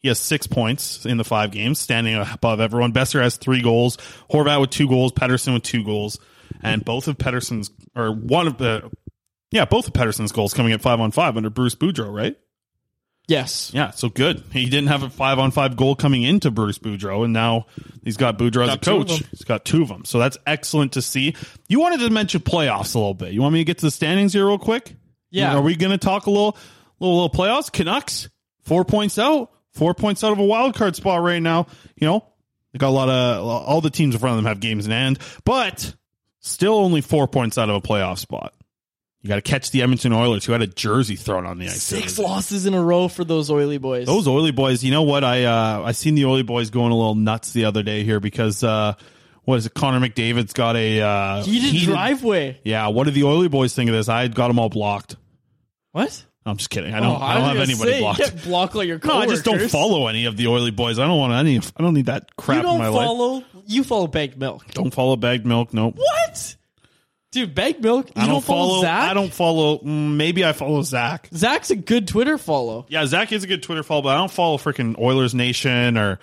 [0.00, 2.94] he has six points in the five games, standing above everyone.
[2.94, 3.98] Boeser has three goals.
[4.30, 5.12] Horvat with two goals.
[5.12, 6.18] Pettersson with two goals,
[6.62, 8.90] and both of Pettersson's or one of the
[9.50, 12.36] yeah, both of Pettersson's goals coming at five on five under Bruce Boudreau, right?
[13.28, 13.70] yes.
[13.74, 14.42] Yeah, so good.
[14.52, 17.66] He didn't have a five on five goal coming into Bruce Boudreau, and now
[18.02, 19.22] he's got Boudreau as a Got two of coach.
[19.30, 21.34] He's got two of them, so that's excellent to see.
[21.68, 23.32] You wanted to mention playoffs a little bit.
[23.32, 24.94] You want me to get to the standings here real quick?
[25.30, 25.56] Yeah.
[25.56, 26.56] Are we going to talk a little,
[27.00, 27.72] little, little playoffs?
[27.72, 28.28] Canucks
[28.62, 31.66] four points out, four points out of a wild card spot right now.
[31.96, 32.24] You know,
[32.72, 34.92] they got a lot of all the teams in front of them have games in
[34.92, 35.94] hand, but
[36.40, 38.54] still only four points out of a playoff spot.
[39.22, 41.82] You got to catch the Edmonton Oilers, who had a jersey thrown on the ice.
[41.82, 44.06] Six losses in a row for those oily boys.
[44.06, 45.24] Those oily boys, you know what?
[45.24, 48.20] I uh I seen the oily boys going a little nuts the other day here
[48.20, 48.92] because uh
[49.44, 49.72] what is it?
[49.72, 52.60] Connor McDavid's got a uh heated, driveway.
[52.64, 54.10] Yeah, what did the oily boys think of this?
[54.10, 55.16] I had got them all blocked.
[55.92, 56.22] What?
[56.46, 56.92] I'm just kidding.
[56.92, 57.16] I don't.
[57.16, 58.18] Oh, I don't have anybody say, blocked.
[58.18, 60.98] You can't block like your No, I just don't follow any of the oily boys.
[60.98, 61.56] I don't want any.
[61.58, 63.06] I don't need that crap You don't in my life.
[63.06, 63.44] follow.
[63.66, 64.66] You follow bagged milk.
[64.72, 65.72] Don't follow bagged milk.
[65.72, 65.94] Nope.
[65.96, 66.56] What?
[67.32, 68.08] Dude, bagged milk.
[68.14, 69.10] You I don't, follow, Zach.
[69.10, 69.78] I don't follow.
[69.78, 71.28] mm, Maybe I follow Zach.
[71.34, 72.84] Zach's a good Twitter follow.
[72.88, 76.20] Yeah, Zach is a good Twitter follow, but I don't follow freaking Oilers Nation or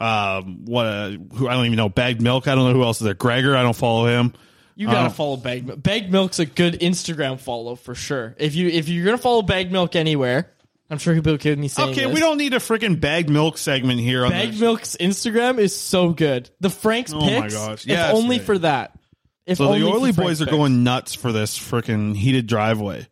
[0.00, 1.88] um what uh, who I don't even know.
[1.88, 2.46] Bagged Milk.
[2.46, 3.14] I don't know who else is there.
[3.14, 3.56] Gregor.
[3.56, 4.34] I don't follow him.
[4.74, 5.82] You gotta Uh, follow Bag milk.
[5.82, 8.34] Bag milk's a good Instagram follow for sure.
[8.38, 10.50] If you if you're gonna follow Bag milk anywhere,
[10.90, 12.14] I'm sure people could me saying Okay, this.
[12.14, 14.24] we don't need a freaking bag milk segment here.
[14.24, 14.60] On Bagged this.
[14.60, 16.50] milk's Instagram is so good.
[16.60, 17.82] The Frank's Oh my picks, gosh.
[17.84, 18.98] if Yes, only for that.
[19.46, 20.56] If so the only for Oily boys are Picks.
[20.56, 23.06] going nuts for this freaking heated driveway.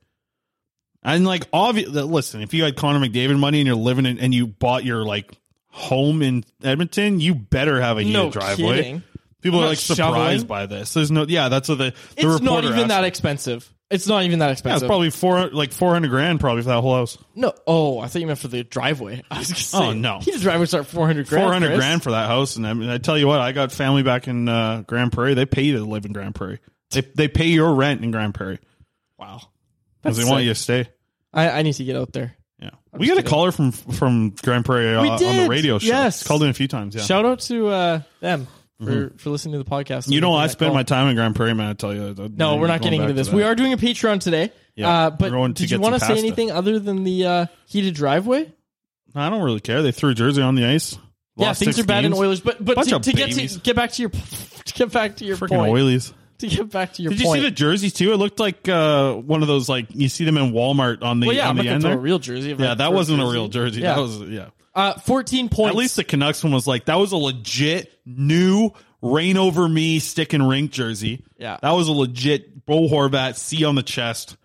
[1.02, 4.34] And like, obviously, Listen, if you had Connor McDavid money and you're living in, and
[4.34, 5.30] you bought your like
[5.68, 8.76] home in Edmonton, you better have a heated No driveway.
[8.76, 9.02] kidding.
[9.42, 9.96] People I'm are like surprised
[10.42, 10.46] shoveling.
[10.46, 10.92] by this.
[10.94, 12.88] There's no, yeah, that's what the, the It's not reporter even asked.
[12.88, 13.72] that expensive.
[13.90, 14.82] It's not even that Yeah, expensive.
[14.82, 17.18] it's probably four, like four hundred grand, probably for that whole house.
[17.34, 17.52] no.
[17.66, 19.22] Oh, I thought you meant for the driveway.
[19.30, 20.20] I was gonna say, Oh, no.
[20.20, 21.42] heated driveway start four hundred grand.
[21.44, 21.78] Four hundred Chris.
[21.80, 24.28] grand for that house, and I mean, I tell you what, I got family back
[24.28, 25.34] in uh, Grande Prairie.
[25.34, 26.60] They pay you to live in Grande Prairie.
[26.92, 28.58] They they pay your rent in Grande Prairie
[29.18, 29.40] Wow,
[30.02, 30.44] because they want sick.
[30.44, 30.88] you to stay.
[31.32, 32.36] I, I need to get out there.
[32.60, 35.78] Yeah, we got a caller from from Grande Prairie uh, We on the did, radio
[35.80, 35.86] show.
[35.88, 36.22] yes.
[36.24, 36.94] Called in a few times.
[36.94, 38.46] Yeah, Shout out to uh, them
[38.82, 40.04] for, for listening to the podcast.
[40.04, 40.12] Mm-hmm.
[40.12, 40.74] you know, I spend call.
[40.74, 41.68] my time in Grande Prairie, man.
[41.68, 43.30] I tell you, No, we're not getting into this.
[43.30, 44.52] We are doing a Patreon today.
[44.74, 46.26] Yeah, uh, we're but going to did you get want to some say pasta.
[46.26, 48.50] anything other than the uh, heated driveway?
[49.14, 49.82] I don't really care.
[49.82, 50.96] They threw Jersey on the ice.
[51.36, 52.20] yeah, Lost things six are bad in games.
[52.20, 54.10] Oilers, but but Bunch to, of to get to get back to your
[54.64, 55.72] to get back to your Freaking point.
[55.74, 56.12] Oilies.
[56.38, 57.40] To get back to your Did you point.
[57.40, 58.12] see the jerseys too?
[58.12, 61.26] It looked like uh, one of those like you see them in Walmart on the
[61.26, 61.98] well, yeah, on I'm the not gonna end throw there.
[61.98, 62.56] a real jersey.
[62.58, 63.82] yeah, that wasn't a real jersey.
[63.82, 63.96] Yeah.
[63.96, 64.46] That was yeah.
[64.74, 65.70] Uh, 14 points.
[65.70, 68.70] At least the Canucks one was like that was a legit new
[69.02, 71.24] rain over me stick and rink jersey.
[71.38, 71.58] Yeah.
[71.62, 74.36] that was a legit Bo Horvat C on the chest.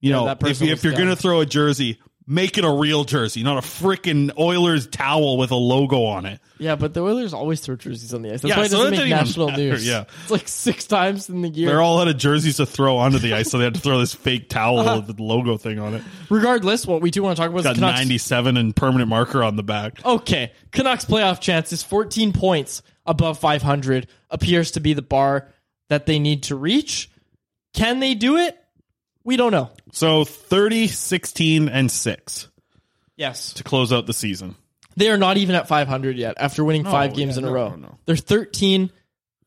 [0.00, 1.98] You Yeah, know, if, if you're gonna throw a jersey,
[2.28, 6.40] make it a real jersey, not a freaking Oilers towel with a logo on it.
[6.58, 8.40] yeah, but the Oilers always throw jerseys on the ice.
[8.42, 9.86] That's Yeah, why it so doesn't make national matter, news.
[9.86, 10.04] yeah.
[10.22, 11.68] it's like six times in the year.
[11.68, 13.98] They're all out of jerseys to throw onto the ice, so they had to throw
[14.00, 15.02] this fake towel Uh-huh.
[15.06, 16.02] with the logo thing on it.
[16.28, 17.78] Regardless, what we do want to talk about is Got.
[17.78, 20.04] 97 and permanent marker on the back.
[20.04, 25.48] Okay, Canucks playoff chances 14 points above 500 appears to be the bar
[25.88, 27.08] that they need to reach.
[27.72, 28.58] Can they do it?
[29.26, 29.70] We don't know.
[29.92, 32.48] So 30, 16, and 6
[33.16, 33.52] Yes.
[33.54, 34.54] to close out the season.
[34.96, 37.48] They are not even at 500 yet after winning No, five games yeah, in a
[37.48, 37.68] no, row.
[37.70, 37.98] no, no.
[38.06, 38.90] They're 13,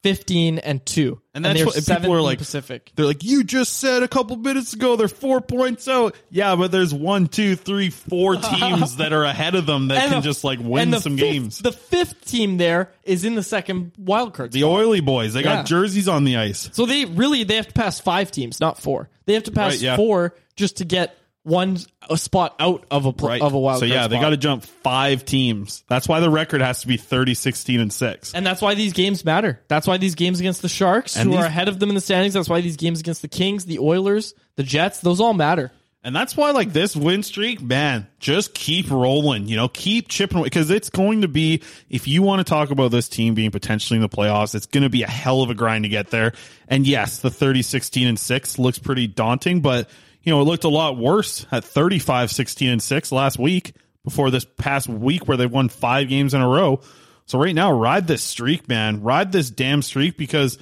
[0.04, 1.20] 15, and 2.
[1.34, 2.92] And that's they're what- and people are like- Pacific.
[2.96, 6.16] They're like, you just said a couple minutes ago they're four points out.
[6.30, 10.12] Yeah, but there's one, two, three, four teams that are ahead of them that And
[10.12, 11.60] can the- just like win some fifth- games.
[11.60, 14.52] The fifth team there is in the second wild card.
[14.54, 14.72] The spot.
[14.72, 15.58] oily boys, they Yeah.
[15.58, 16.70] got jerseys on the ice.
[16.72, 19.10] So they really they have to pass five teams, not four.
[19.26, 19.96] They have to pass Right, yeah.
[19.98, 21.16] four just to get
[21.50, 21.78] one
[22.10, 23.42] a spot out of a pl- Right.
[23.42, 25.84] of a wild so yeah, they got to jump five teams.
[25.88, 28.34] That's why the record has to be 30, 16, and 6.
[28.34, 29.60] And that's why these games matter.
[29.68, 31.96] That's why these games against the Sharks, And who these- are ahead of them in
[31.96, 35.34] the standings, that's why these games against the Kings, the Oilers, the Jets, those all
[35.34, 35.72] matter.
[36.02, 39.50] And that's why, like this win streak, man, just keep rolling.
[39.50, 41.62] You know, keep chipping away because it's going to be.
[41.90, 44.84] If you want to talk about this team being potentially in the playoffs, it's going
[44.84, 46.32] to be a hell of a grind to get there.
[46.70, 49.90] And yes, the 30, 16, and six looks pretty daunting, but
[50.30, 53.74] you know, it looked a lot worse at 35, 16, and six last week
[54.04, 56.82] before this past week where they won five games in a row.
[57.26, 59.02] So right now, ride this streak, man.
[59.02, 60.60] Ride this damn streak because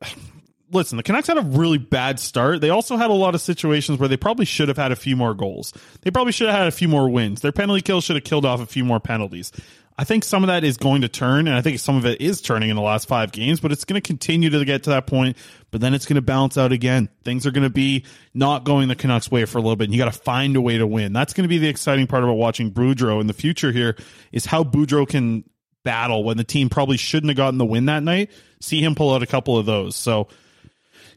[0.72, 2.62] listen, the Canucks had a really bad start.
[2.62, 5.14] They also had a lot of situations where they probably should have had a few
[5.14, 5.74] more goals.
[6.00, 7.42] They probably should have had a few more wins.
[7.42, 9.52] Their penalty kill should have killed off a few more penalties.
[9.98, 12.20] I think some of that is going to turn, and I think some of it
[12.20, 14.90] is turning in the last five games, but it's going to continue to get to
[14.90, 15.38] that point,
[15.70, 17.08] but then it's going to balance out again.
[17.24, 19.94] Things are going to be not going the Canucks way for a little bit, and
[19.94, 21.14] you got to find a way to win.
[21.14, 23.96] That's going to be the exciting part about watching Boudreau in the future here
[24.32, 25.44] is how Boudreau can
[25.82, 28.30] battle when the team probably shouldn't have gotten the win that night.
[28.60, 29.96] See him pull out a couple of those.
[29.96, 30.28] So,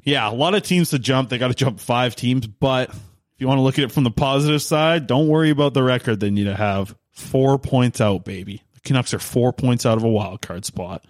[0.04, 1.30] yeah, a lot of teams to jump.
[1.30, 2.48] They got to jump five teams.
[2.48, 2.98] But if
[3.40, 6.20] you want to look at it from the positive side, don't worry about the record
[6.20, 6.96] they need to have.
[7.12, 8.62] Four points out, baby.
[8.80, 11.04] The Canucks are four points out of a wild card spot.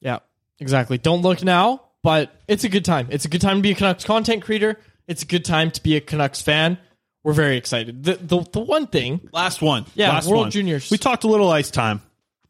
[0.00, 0.20] Yeah,
[0.60, 0.98] exactly.
[0.98, 3.08] Don't look now, but it's a good time.
[3.10, 4.78] It's a good time to be a Canucks content creator.
[5.08, 6.78] It's a good time to be a Canucks fan.
[7.24, 8.04] We're very excited.
[8.04, 9.86] The the, the one thing, Last one.
[9.94, 10.50] Yeah, last World one.
[10.52, 10.90] Juniors.
[10.90, 12.00] We talked a little ice time.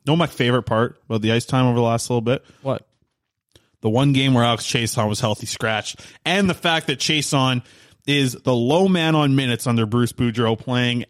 [0.06, 2.44] Know my favorite part about the ice time over the last little bit?
[2.62, 2.86] what?
[3.80, 7.64] the one game where Alex Chiasson was healthy scratched, and the fact that Chiasson
[8.06, 11.04] is the low man on minutes under Bruce Boudreau playing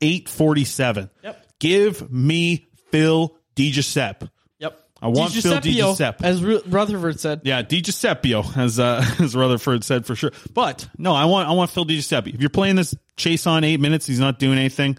[0.00, 1.10] 847.
[1.22, 1.46] Yep.
[1.58, 2.66] Give me
[2.96, 4.30] Phil DiGiuseppe.
[4.58, 4.80] Yep.
[5.02, 6.22] I want Phil DiGiuseppe.
[6.22, 7.42] as Ru- Rutherford said.
[7.44, 10.30] Yeah, DiGiuseppeo, as uh, as Rutherford said for sure.
[10.54, 12.34] But no, I want I want Phil DiGiuseppe.
[12.34, 14.96] If you're playing this Chiasson eight minutes, he's not doing anything,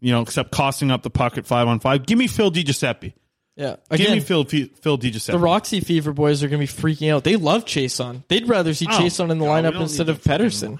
[0.00, 2.06] you know, except costing up the pocket five on five.
[2.06, 3.12] Give me Phil DiGiuseppe.
[3.56, 3.76] Yeah.
[3.90, 5.32] Give Again, me Phil Phil DiGiuseppe.
[5.32, 7.22] the Roxy Fever boys are going to be freaking out.
[7.24, 8.22] They love Chiasson.
[8.28, 10.78] They'd rather see Oh, Chiasson in the we lineup instead of Pettersson.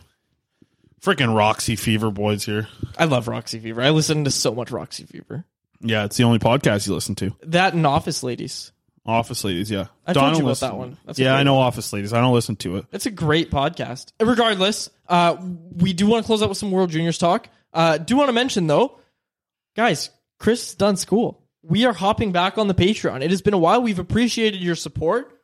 [1.00, 2.66] Freaking Roxy Fever boys here.
[2.98, 3.82] I love Roxy Fever.
[3.82, 5.44] I listen to so much Roxy Fever.
[5.85, 7.35] Yeah, it's the only podcast you listen to.
[7.45, 8.72] That and Office Ladies.
[9.07, 9.87] Office Ladies, yeah.
[10.07, 10.97] I told don't you about listen- that one.
[11.05, 11.59] That's a yeah, great I know.
[11.59, 12.12] Office Ladies.
[12.14, 12.87] I don't listen to it.
[12.91, 14.12] It's a great podcast.
[14.18, 15.37] Regardless, uh,
[15.76, 17.49] we do want to close out with some World Juniors talk.
[17.72, 18.99] Uh, do want to mention though,
[19.76, 21.43] guys, Chris done school.
[21.62, 23.22] We are hopping back on the Patreon.
[23.22, 23.82] It has been a while.
[23.82, 25.39] We've appreciated your support.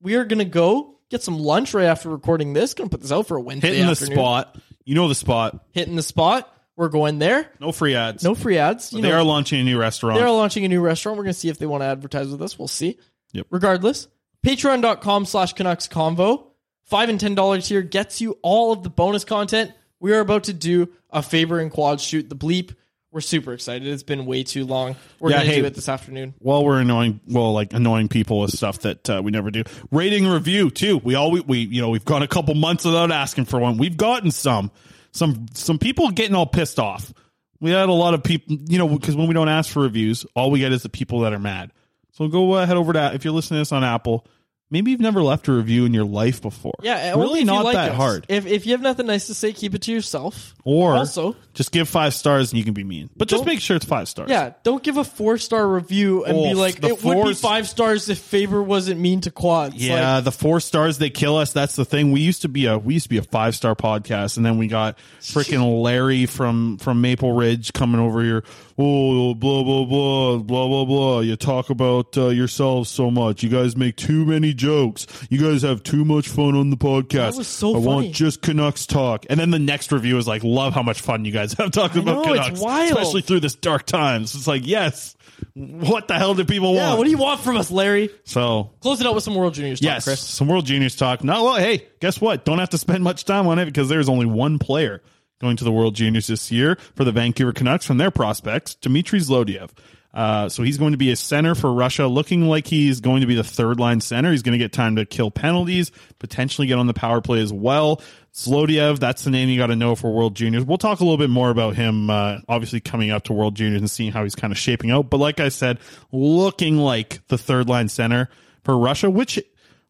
[0.00, 2.74] we are gonna go get some lunch right after recording this.
[2.74, 4.16] Gonna put this out for a Wednesday Hitting the afternoon.
[4.16, 4.56] spot.
[4.84, 5.64] You know the spot.
[5.72, 6.52] Hitting the spot.
[6.80, 7.46] We're going there.
[7.60, 8.24] No free ads.
[8.24, 8.90] No free ads.
[8.94, 10.18] You they know, are launching a new restaurant.
[10.18, 11.18] They're launching a new restaurant.
[11.18, 12.58] We're going to see if they want to advertise with us.
[12.58, 12.98] We'll see.
[13.34, 13.48] Yep.
[13.50, 14.08] Regardless,
[14.46, 16.46] patreon.com slash Canucks Convo.
[16.84, 19.72] Five and ten dollars here gets you all of the bonus content.
[20.00, 22.74] We are about to do a Faber and Quad shoot the bleep.
[23.12, 23.86] We're super excited.
[23.86, 24.96] It's been way too long.
[25.18, 26.32] We're Yeah, going to hey, do it this afternoon.
[26.40, 27.20] Well, we're annoying.
[27.28, 29.64] Well, like annoying people with stuff that uh, we never do.
[29.90, 30.96] Rating review too.
[30.96, 33.76] We all we, we you know we've gone a couple months without asking for one.
[33.76, 34.70] We've gotten some
[35.12, 37.12] some some people getting all pissed off.
[37.60, 40.24] We had a lot of people, you know, because when we don't ask for reviews,
[40.34, 41.72] all we get is the people that are mad.
[42.12, 44.26] So go uh, head over to if you're listening to this on Apple.
[44.72, 46.76] Maybe you've never left a review in your life before.
[46.80, 47.96] Yeah, really not like that us.
[47.96, 48.26] hard.
[48.28, 50.54] If, if you have nothing nice to say, keep it to yourself.
[50.62, 53.76] Or also, just give five stars and you can be mean, but just make sure
[53.76, 54.30] it's five stars.
[54.30, 58.08] yeah, don't give a four star review and be like, it would be five stars
[58.08, 59.74] if Faber wasn't mean to quads.
[59.74, 61.52] Yeah, Like, the four stars they kill us.
[61.52, 62.12] That's the thing.
[62.12, 64.58] We used to be a we used to be a five star podcast, and then
[64.58, 68.44] we got freaking Larry from from Maple Ridge coming over here.
[68.82, 71.20] Oh, blah blah blah blah blah blah.
[71.20, 73.42] You talk about uh, yourselves so much.
[73.42, 75.06] You guys make too many jokes.
[75.28, 77.32] You guys have too much fun on the podcast.
[77.32, 77.84] That was so I funny.
[77.86, 79.26] want just Canucks talk.
[79.28, 82.00] And then the next review is like, love how much fun you guys have talking
[82.02, 84.34] about know, it's Canucks, especially through this dark times.
[84.34, 85.14] It's like, yes.
[85.54, 86.76] What the hell do people want?
[86.76, 86.98] yeah, want?
[86.98, 88.10] what do you want from us, Larry?
[88.24, 90.20] so Close it out with some World Juniors talk, Yes, Chris.
[90.20, 91.24] some World Juniors talk.
[91.24, 92.44] No, well, hey, guess what?
[92.44, 95.02] Don't have to spend much time on it because there's only one player
[95.40, 99.20] going to the World Juniors this year for the Vancouver Canucks from their prospects, Dmitry
[99.20, 99.70] Zlodeyev.
[100.12, 103.26] Uh, so he's going to be a center for Russia, looking like he's going to
[103.26, 104.32] be the third line center.
[104.32, 107.52] He's going to get time to kill penalties, potentially get on the power play as
[107.52, 108.02] well.
[108.34, 110.64] Zlodeyev, that's the name you got to know for World Juniors.
[110.64, 113.82] We'll talk a little bit more about him, uh, obviously coming up to World Juniors
[113.82, 115.10] and seeing how he's kind of shaping out.
[115.10, 115.78] But like I said,
[116.10, 118.28] looking like the third line center
[118.64, 119.38] for Russia, which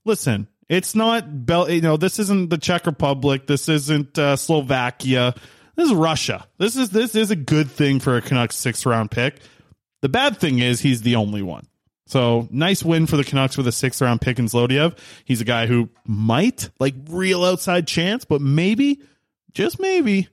[0.05, 1.68] listen, it's not Bel.
[1.68, 3.48] You know, this isn't the Czech Republic.
[3.48, 5.34] This isn't uh, Slovakia.
[5.74, 6.46] This is Russia.
[6.58, 9.40] This is this is a good thing for a Canucks sixth round pick.
[10.00, 11.66] The bad thing is he's the only one.
[12.06, 14.96] So nice win for the Canucks with a sixth round pick in Zlodeyev.
[15.24, 19.02] He's a guy who might like real outside chance, but maybe,
[19.52, 20.28] just maybe,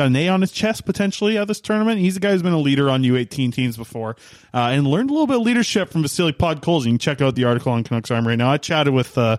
[0.00, 2.00] got an A on his chest potentially at this tournament.
[2.00, 4.16] He's a guy who's been a leader on U18 teams before
[4.54, 6.84] uh, and learned a little bit of leadership from Vasily Podkolzin.
[6.86, 8.50] You can check out the article on Canucks Army right now.
[8.50, 9.36] I chatted with uh,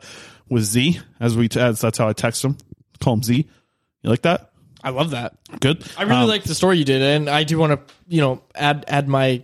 [0.50, 2.58] with Z as we as that's how I text him.
[3.00, 3.48] Call him Z.
[4.04, 4.52] You like that?
[4.84, 5.38] I love that.
[5.60, 5.84] Good.
[5.98, 8.42] I really Um, like the story you did, and I do want to, you know,
[8.56, 9.44] add add my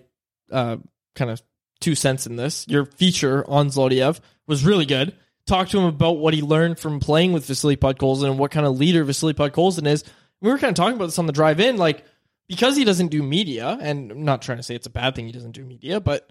[0.51, 0.78] uh,
[1.15, 1.41] kind of
[1.80, 2.68] two cents in this.
[2.68, 5.13] Your feature on Zlodeyev was really good.
[5.45, 8.65] Talk to him about what he learned from playing with Vasily Podkolzin and what kind
[8.65, 10.03] of leader Vasily Podkolzin is.
[10.41, 12.03] We were kind of talking about this on the drive in, like
[12.47, 15.25] because he doesn't do media, and I'm not trying to say it's a bad thing
[15.25, 16.29] he doesn't do media, but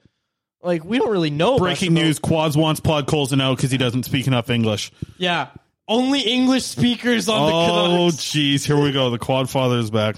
[0.62, 1.58] like we don't really know.
[1.58, 4.92] Breaking about- news: Quads wants Podkolzin out because he doesn't speak enough English.
[5.18, 5.48] Yeah,
[5.88, 9.10] only English speakers on the Oh, jeez, here we go.
[9.10, 10.16] The Quad Father is back.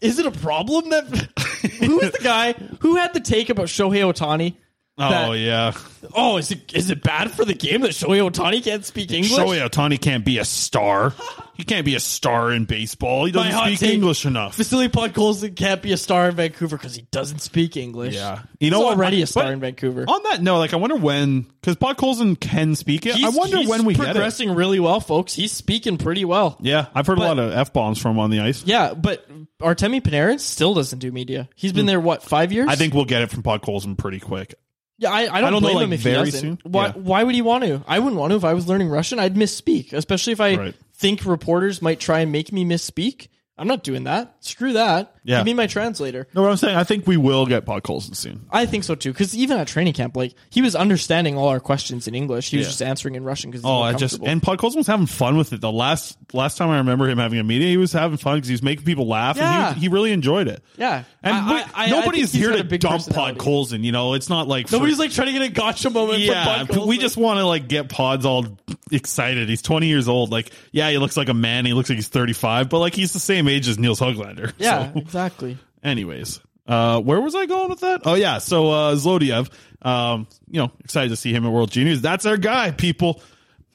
[0.00, 1.04] Is it a problem that
[1.80, 4.54] who is the guy who had the take about Shohei Ohtani?
[4.96, 5.72] Oh That- yeah,
[6.14, 9.32] Oh, is it is it bad for the game that Shohei Ohtani can't speak English?
[9.32, 11.12] Shohei Ohtani can't be a star.
[11.56, 13.24] He can't be a star in baseball.
[13.24, 14.56] He doesn't speak take, English enough.
[14.56, 18.14] Vasily Podkolzin can't be a star in Vancouver because he doesn't speak English.
[18.14, 18.42] Yeah.
[18.58, 18.96] you know what?
[18.96, 20.04] already a star in Vancouver.
[20.06, 23.22] On that note, like I wonder when because Podkolzin can speak it.
[23.22, 24.04] I wonder he's when we get it.
[24.12, 25.32] progressing really well, folks.
[25.34, 26.56] He's speaking pretty well.
[26.60, 28.64] Yeah, I've heard But- a lot of f bombs from him on the ice.
[28.64, 29.28] Yeah, but
[29.60, 31.48] Artemi Panarin still doesn't do media.
[31.56, 31.86] He's been hmm.
[31.86, 32.68] there what five years?
[32.68, 34.54] I think we'll get it from Podkolzin pretty quick.
[34.98, 36.40] Yeah, I, I don't, I don't know, blame like, him if very he doesn't.
[36.62, 36.72] soon.
[36.72, 36.86] Why?
[36.86, 36.92] Yeah.
[36.92, 37.82] Why would he want to?
[37.86, 39.18] I wouldn't want to if I was learning Russian.
[39.18, 40.74] I'd misspeak, especially if I Right.
[40.94, 43.28] think reporters might try and make me misspeak.
[43.56, 44.34] I'm not doing that.
[44.40, 45.14] Screw that.
[45.22, 45.38] Yeah.
[45.38, 46.26] Give me my translator.
[46.34, 48.44] No, what I'm saying, I think we will get Podkolzin soon.
[48.50, 49.12] I think so too.
[49.12, 52.50] Because even at training camp, like he was understanding all our questions in English.
[52.50, 52.70] He was Yeah.
[52.70, 55.60] just answering in Russian because Oh, I just and Podkolzin was having fun with it.
[55.60, 58.48] The last last time I remember him having a media, he was having fun because
[58.48, 59.68] he was making people laugh, Yeah.
[59.68, 60.62] and he, he really enjoyed it.
[60.76, 61.04] yeah.
[61.22, 62.96] And I- we- I- I- I nobody's think he's here got to a big dump
[63.04, 63.38] personality.
[63.38, 63.84] Podkolzin.
[63.84, 66.18] You know, it's not like for- Nobody's like trying to get a gotcha moment.
[66.18, 66.86] yeah, from Podkolzin.
[66.88, 68.58] we just want to like get Pods all
[68.90, 69.48] excited.
[69.48, 70.30] He's 20 years old.
[70.32, 71.64] Like, yeah, he looks like a man.
[71.66, 74.52] He looks like he's 35, but like he's the same age as Nils Höglander.
[74.58, 75.58] yeah, So, exactly.
[75.82, 78.02] anyways, uh, where was I going with that?
[78.04, 79.50] Oh yeah, so uh, Zlodeyev.
[79.82, 82.00] Um, you know, excited to see him at World Juniors.
[82.00, 83.20] That's our guy, people.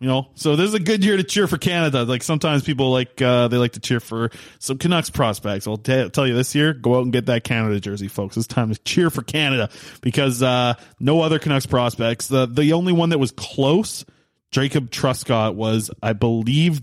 [0.02, 2.04] You know, so this is a good year to cheer for Canada.
[2.06, 5.68] Like sometimes people like uh, they like to cheer for some Canucks prospects.
[5.68, 8.38] I'll t- tell you this year, go out and get that Canada jersey, folks.
[8.38, 9.70] It's time to cheer for Canada
[10.02, 12.28] because uh, no other Canucks prospects.
[12.28, 14.06] The the only one that was close,
[14.52, 16.80] Jacob Truscott, was I believe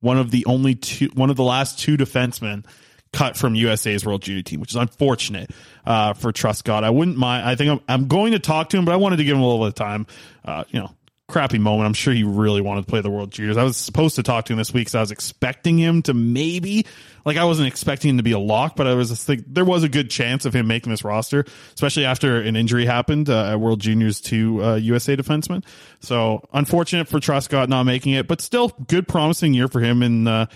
[0.00, 2.64] one of the only two, one of the last two defensemen
[3.12, 5.50] cut from USA's World Junior team, which is unfortunate
[5.84, 6.84] uh, for Truscott.
[6.84, 7.48] I wouldn't mind.
[7.48, 9.42] I think I'm, I'm going to talk to him, but I wanted to give him
[9.42, 10.06] a little bit of time.
[10.44, 10.94] Uh, you know,
[11.30, 11.86] crappy moment.
[11.86, 13.56] I'm sure he really wanted to play the World Juniors.
[13.56, 16.14] I was supposed to talk to him this week, so I was expecting him to
[16.14, 16.86] maybe,
[17.24, 19.64] like, I wasn't expecting him to be a lock, but I was just think there
[19.64, 23.52] was a good chance of him making this roster, especially after an injury happened uh,
[23.52, 25.64] at World Juniors to uh, USA defenseman.
[26.00, 30.26] So unfortunate for Truscott not making it, but still good, promising year for him in
[30.26, 30.46] uh,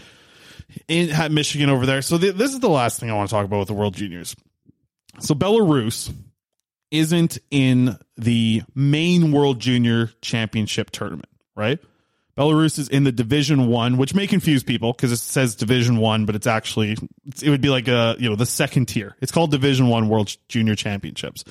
[0.89, 2.03] in at Michigan over there.
[2.03, 3.95] So th- this is the last thing I want to talk about with the World
[3.95, 4.35] Juniors.
[5.21, 6.13] So Belarus
[6.95, 11.81] isn't in the main World Junior Championship tournament, right?
[12.37, 16.25] Belarus is in the Division One, which may confuse people because it says Division One,
[16.25, 16.97] but it's actually
[17.43, 19.17] it would be like a you know the second tier.
[19.21, 21.45] It's called Division One World Junior Championships.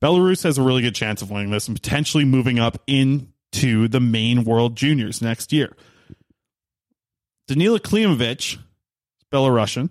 [0.00, 4.00] Belarus has a really good chance of winning this and potentially moving up into the
[4.00, 5.76] main World Juniors next year.
[7.48, 8.58] Danila Klimovich,
[9.32, 9.90] Belarusian.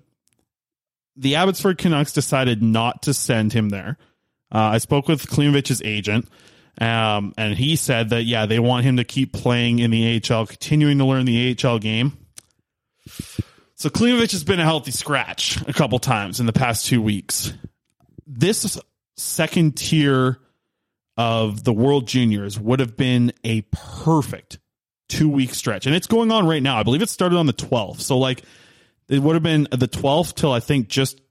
[1.18, 3.98] The Abbotsford Canucks decided not to send him there.
[4.52, 6.28] Uh, I spoke with Klimovich's agent,
[6.80, 10.46] um, and he said that yeah, they want him to keep playing in the AHL,
[10.46, 12.18] continuing to learn the AHL game.
[13.76, 17.54] So Klimovich has been a healthy scratch a couple times in the past two weeks.
[18.26, 18.80] This
[19.18, 20.40] second tier
[21.16, 24.60] of the World Juniors would have been a perfect
[25.10, 26.78] two week stretch, and it's going on right now.
[26.78, 28.44] I believe it started on the 12th, so like
[29.10, 31.22] it would have been the 12th till I think just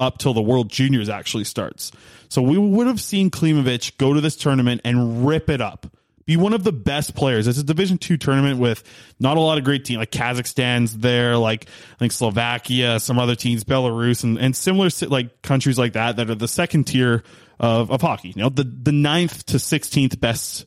[0.00, 1.92] up till the World Juniors actually starts.
[2.32, 5.86] So we would have seen Klimovich go to this tournament and rip it up.
[6.24, 7.46] Be one of the best players.
[7.46, 8.82] It's a Division two tournament with
[9.20, 9.98] not a lot of great teams.
[9.98, 15.42] Like Kazakhstan's there, like I think Slovakia, some other teams, Belarus, and, and similar like
[15.42, 17.22] countries like that that are the second tier
[17.60, 18.28] of, of hockey.
[18.28, 20.64] You know, the the ninth to sixteenth best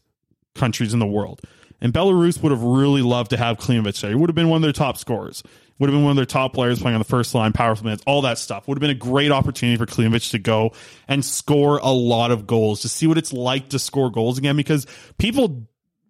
[0.53, 1.41] countries in the world.
[1.81, 4.11] And Belarus would have really loved to have Klimovich there.
[4.11, 5.43] He would have been one of their top scorers
[5.79, 8.03] would have been one of their top players playing on the first line, powerful minutes,
[8.07, 8.67] all that stuff.
[8.67, 10.71] Would have been a great opportunity for Klimovich to go
[11.07, 14.55] and score a lot of goals, to see what it's like to score goals again,
[14.55, 15.67] because people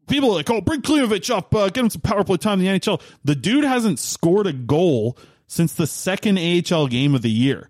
[0.07, 2.65] people are like, oh, bring Klimovich up, uh, get him some power play time in
[2.65, 3.01] the NHL.
[3.23, 7.69] The dude hasn't scored a goal since the second AHL game of the year.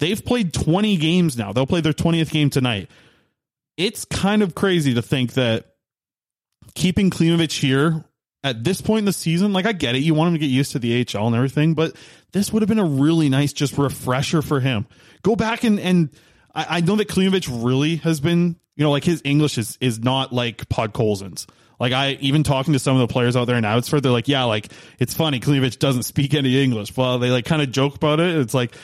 [0.00, 1.52] They've played 20 games now.
[1.52, 2.90] They'll play their 20th game tonight.
[3.76, 5.69] It's kind of crazy to think that
[6.74, 8.04] keeping Klimovich here
[8.42, 10.46] at this point in the season, like I get it, you want him to get
[10.46, 11.94] used to the HL and everything, but
[12.32, 14.86] this would have been a really nice just refresher for him.
[15.22, 16.10] Go back and and
[16.54, 19.98] I, I know that Klimovich really has been, you know, like his English is is
[19.98, 21.46] not like Podkolzin's.
[21.78, 24.28] Like I even talking to some of the players out there in Abbotsford, they're like,
[24.28, 26.96] yeah, like it's funny, Klimovich doesn't speak any English.
[26.96, 28.36] Well, they like kind of joke about it.
[28.36, 28.74] It's like,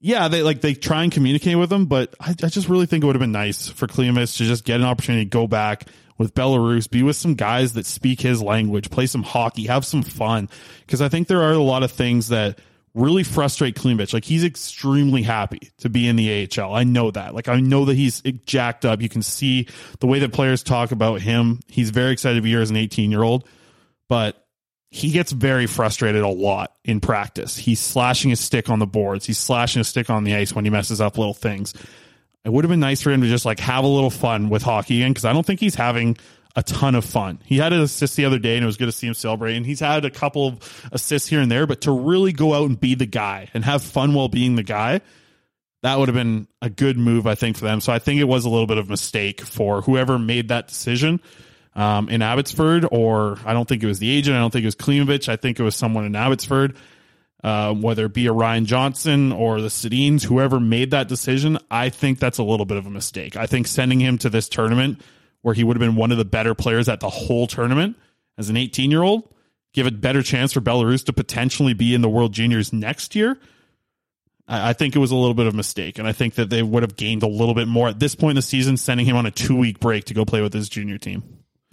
[0.00, 3.02] yeah, they like they try and communicate with him, but I, I just really think
[3.02, 5.86] it would have been nice for Klimovich to just get an opportunity to go back
[6.18, 10.02] with Belarus, be with some guys that speak his language, play some hockey, have some
[10.02, 10.48] fun.
[10.80, 12.58] Because I think there are a lot of things that
[12.94, 14.14] really frustrate Klimovich.
[14.14, 16.74] Like he's extremely happy to be in the AHL.
[16.74, 17.34] I know that.
[17.34, 19.02] Like I know that he's jacked up.
[19.02, 19.68] You can see
[20.00, 21.60] the way that players talk about him.
[21.68, 23.46] He's very excited to be here as an 18 year old,
[24.08, 24.42] but
[24.90, 27.56] he gets very frustrated a lot in practice.
[27.56, 29.26] He's slashing his stick on the boards.
[29.26, 31.74] He's slashing his stick on the ice when he messes up little things.
[32.46, 34.62] It would have been nice for him to just like have a little fun with
[34.62, 36.16] hockey again because I don't think he's having
[36.54, 37.40] a ton of fun.
[37.44, 39.56] He had an assist the other day and it was good to see him celebrate.
[39.56, 42.68] And he's had a couple of assists here and there, but to really go out
[42.68, 45.00] and be the guy and have fun while being the guy,
[45.82, 47.80] that would have been a good move, I think, for them.
[47.80, 50.68] So I think it was a little bit of a mistake for whoever made that
[50.68, 51.20] decision
[51.74, 54.36] um, in Abbotsford, or I don't think it was the agent.
[54.36, 55.28] I don't think it was Klimovich.
[55.28, 56.76] I think it was someone in Abbotsford
[57.46, 61.90] uh, whether it be a Ryan Johnson or the Sedins, whoever made that decision, I
[61.90, 63.36] think that's a little bit of a mistake.
[63.36, 65.00] I think sending him to this tournament
[65.42, 67.96] where he would have been one of the better players at the whole tournament
[68.36, 69.32] as an 18 year old,
[69.74, 73.38] give a better chance for Belarus to potentially be in the World Juniors next year.
[74.48, 76.50] I, I think it was a little bit of a mistake, and I think that
[76.50, 79.06] they would have gained a little bit more at this point in the season, sending
[79.06, 81.22] him on a two week break to go play with his junior team.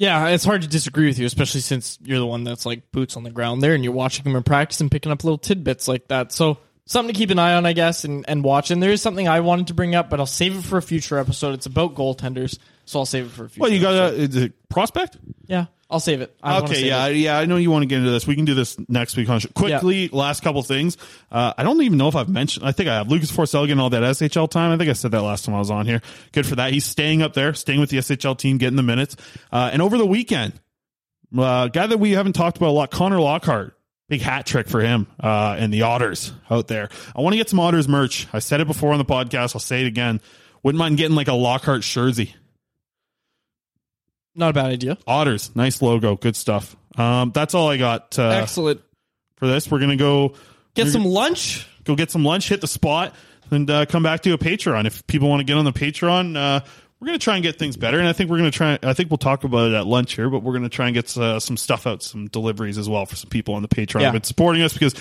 [0.04, 3.16] Yeah, it's hard to disagree with you, especially since you're the one that's like boots
[3.16, 5.88] on the ground there and you're watching him in practice and picking up little tidbits
[5.88, 6.34] like that.
[6.34, 8.70] So something to keep an eye on, I guess, and, and watch.
[8.70, 10.82] And there is something I wanted to bring up, but I'll save it for a
[10.82, 11.54] future episode.
[11.54, 13.62] It's about goaltenders, so I'll save it for a future.
[13.62, 14.36] Well, you got episode.
[14.36, 15.18] a, it prospect?
[15.48, 16.36] Yeah, I'll save it.
[16.42, 17.18] I wanna okay, save yeah, it.
[17.18, 17.38] yeah.
[17.38, 18.26] I know you want to get into this.
[18.26, 20.08] We can do this next week on quickly.
[20.08, 20.98] Last couple things.
[21.32, 22.66] Uh, I don't even know if I've mentioned.
[22.66, 24.72] I think I have Lucas Forsell getting all that SHL time.
[24.72, 26.02] I think I said that last time I was on here.
[26.32, 26.74] Good for that.
[26.74, 29.16] He's staying up there, staying with the SHL team, getting the minutes.
[29.52, 30.60] Uh, and over the weekend,
[31.38, 33.78] uh, guy that we haven't talked about a lot, Connor Lockhart.
[34.10, 36.90] Big hat trick for him uh, and the Otters out there.
[37.16, 38.28] I want to get some Otters merch.
[38.34, 39.56] I said it before on the podcast.
[39.56, 40.22] I'll say it again.
[40.64, 42.36] Wouldn't mind getting like a Lockhart jersey.
[44.36, 44.98] Not a bad idea.
[45.06, 46.76] Otters, nice logo, good stuff.
[46.98, 48.18] Um, that's all I got.
[48.18, 48.82] Uh, Excellent.
[49.38, 50.34] For this, we're gonna go
[50.76, 51.68] Get some gonna- lunch.
[51.84, 52.48] Go get some lunch.
[52.50, 53.14] Hit the spot
[53.52, 54.86] and uh, come back to a Patreon.
[54.88, 56.62] If people want to get on the Patreon, uh,
[57.00, 58.00] we're going to try and get things better.
[58.00, 60.14] And I think we're going to try, I think we'll talk about it at lunch
[60.16, 62.88] here, but we're going to try and get uh, some stuff out, some deliveries as
[62.88, 64.06] well for some people on the Patreon Yeah.
[64.08, 64.96] who've been supporting us because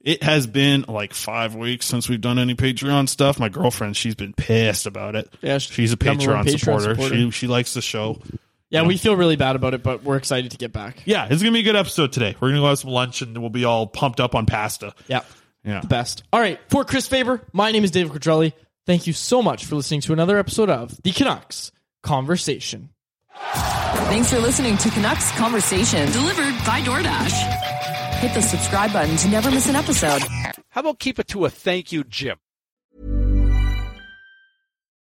[0.00, 3.38] it has been like five weeks since we've done any Patreon stuff.
[3.38, 5.32] My girlfriend, she's been pissed about it.
[5.40, 6.94] Yeah, she's a number one Patreon, Patreon supporter.
[6.96, 7.14] supporter.
[7.14, 8.20] She she likes the show.
[8.70, 11.02] Yeah, we feel really bad about it, but we're excited to get back.
[11.06, 12.36] Yeah, it's gonna be a good episode today.
[12.38, 14.94] We're gonna go have some lunch and we'll be all pumped up on pasta.
[15.06, 15.22] Yeah.
[15.64, 15.80] Yeah.
[15.80, 16.22] The best.
[16.32, 16.60] All right.
[16.68, 18.52] For Chris Faber, my name is David Quadrelli.
[18.86, 21.72] Thank you so much for listening to another episode of The Canucks
[22.02, 22.90] Conversation.
[23.34, 26.10] Thanks for listening to Canucks Conversation.
[26.12, 28.14] Delivered by DoorDash.
[28.20, 30.22] Hit the subscribe button to never miss an episode.
[30.70, 32.38] How about keep it to a thank you, Jim?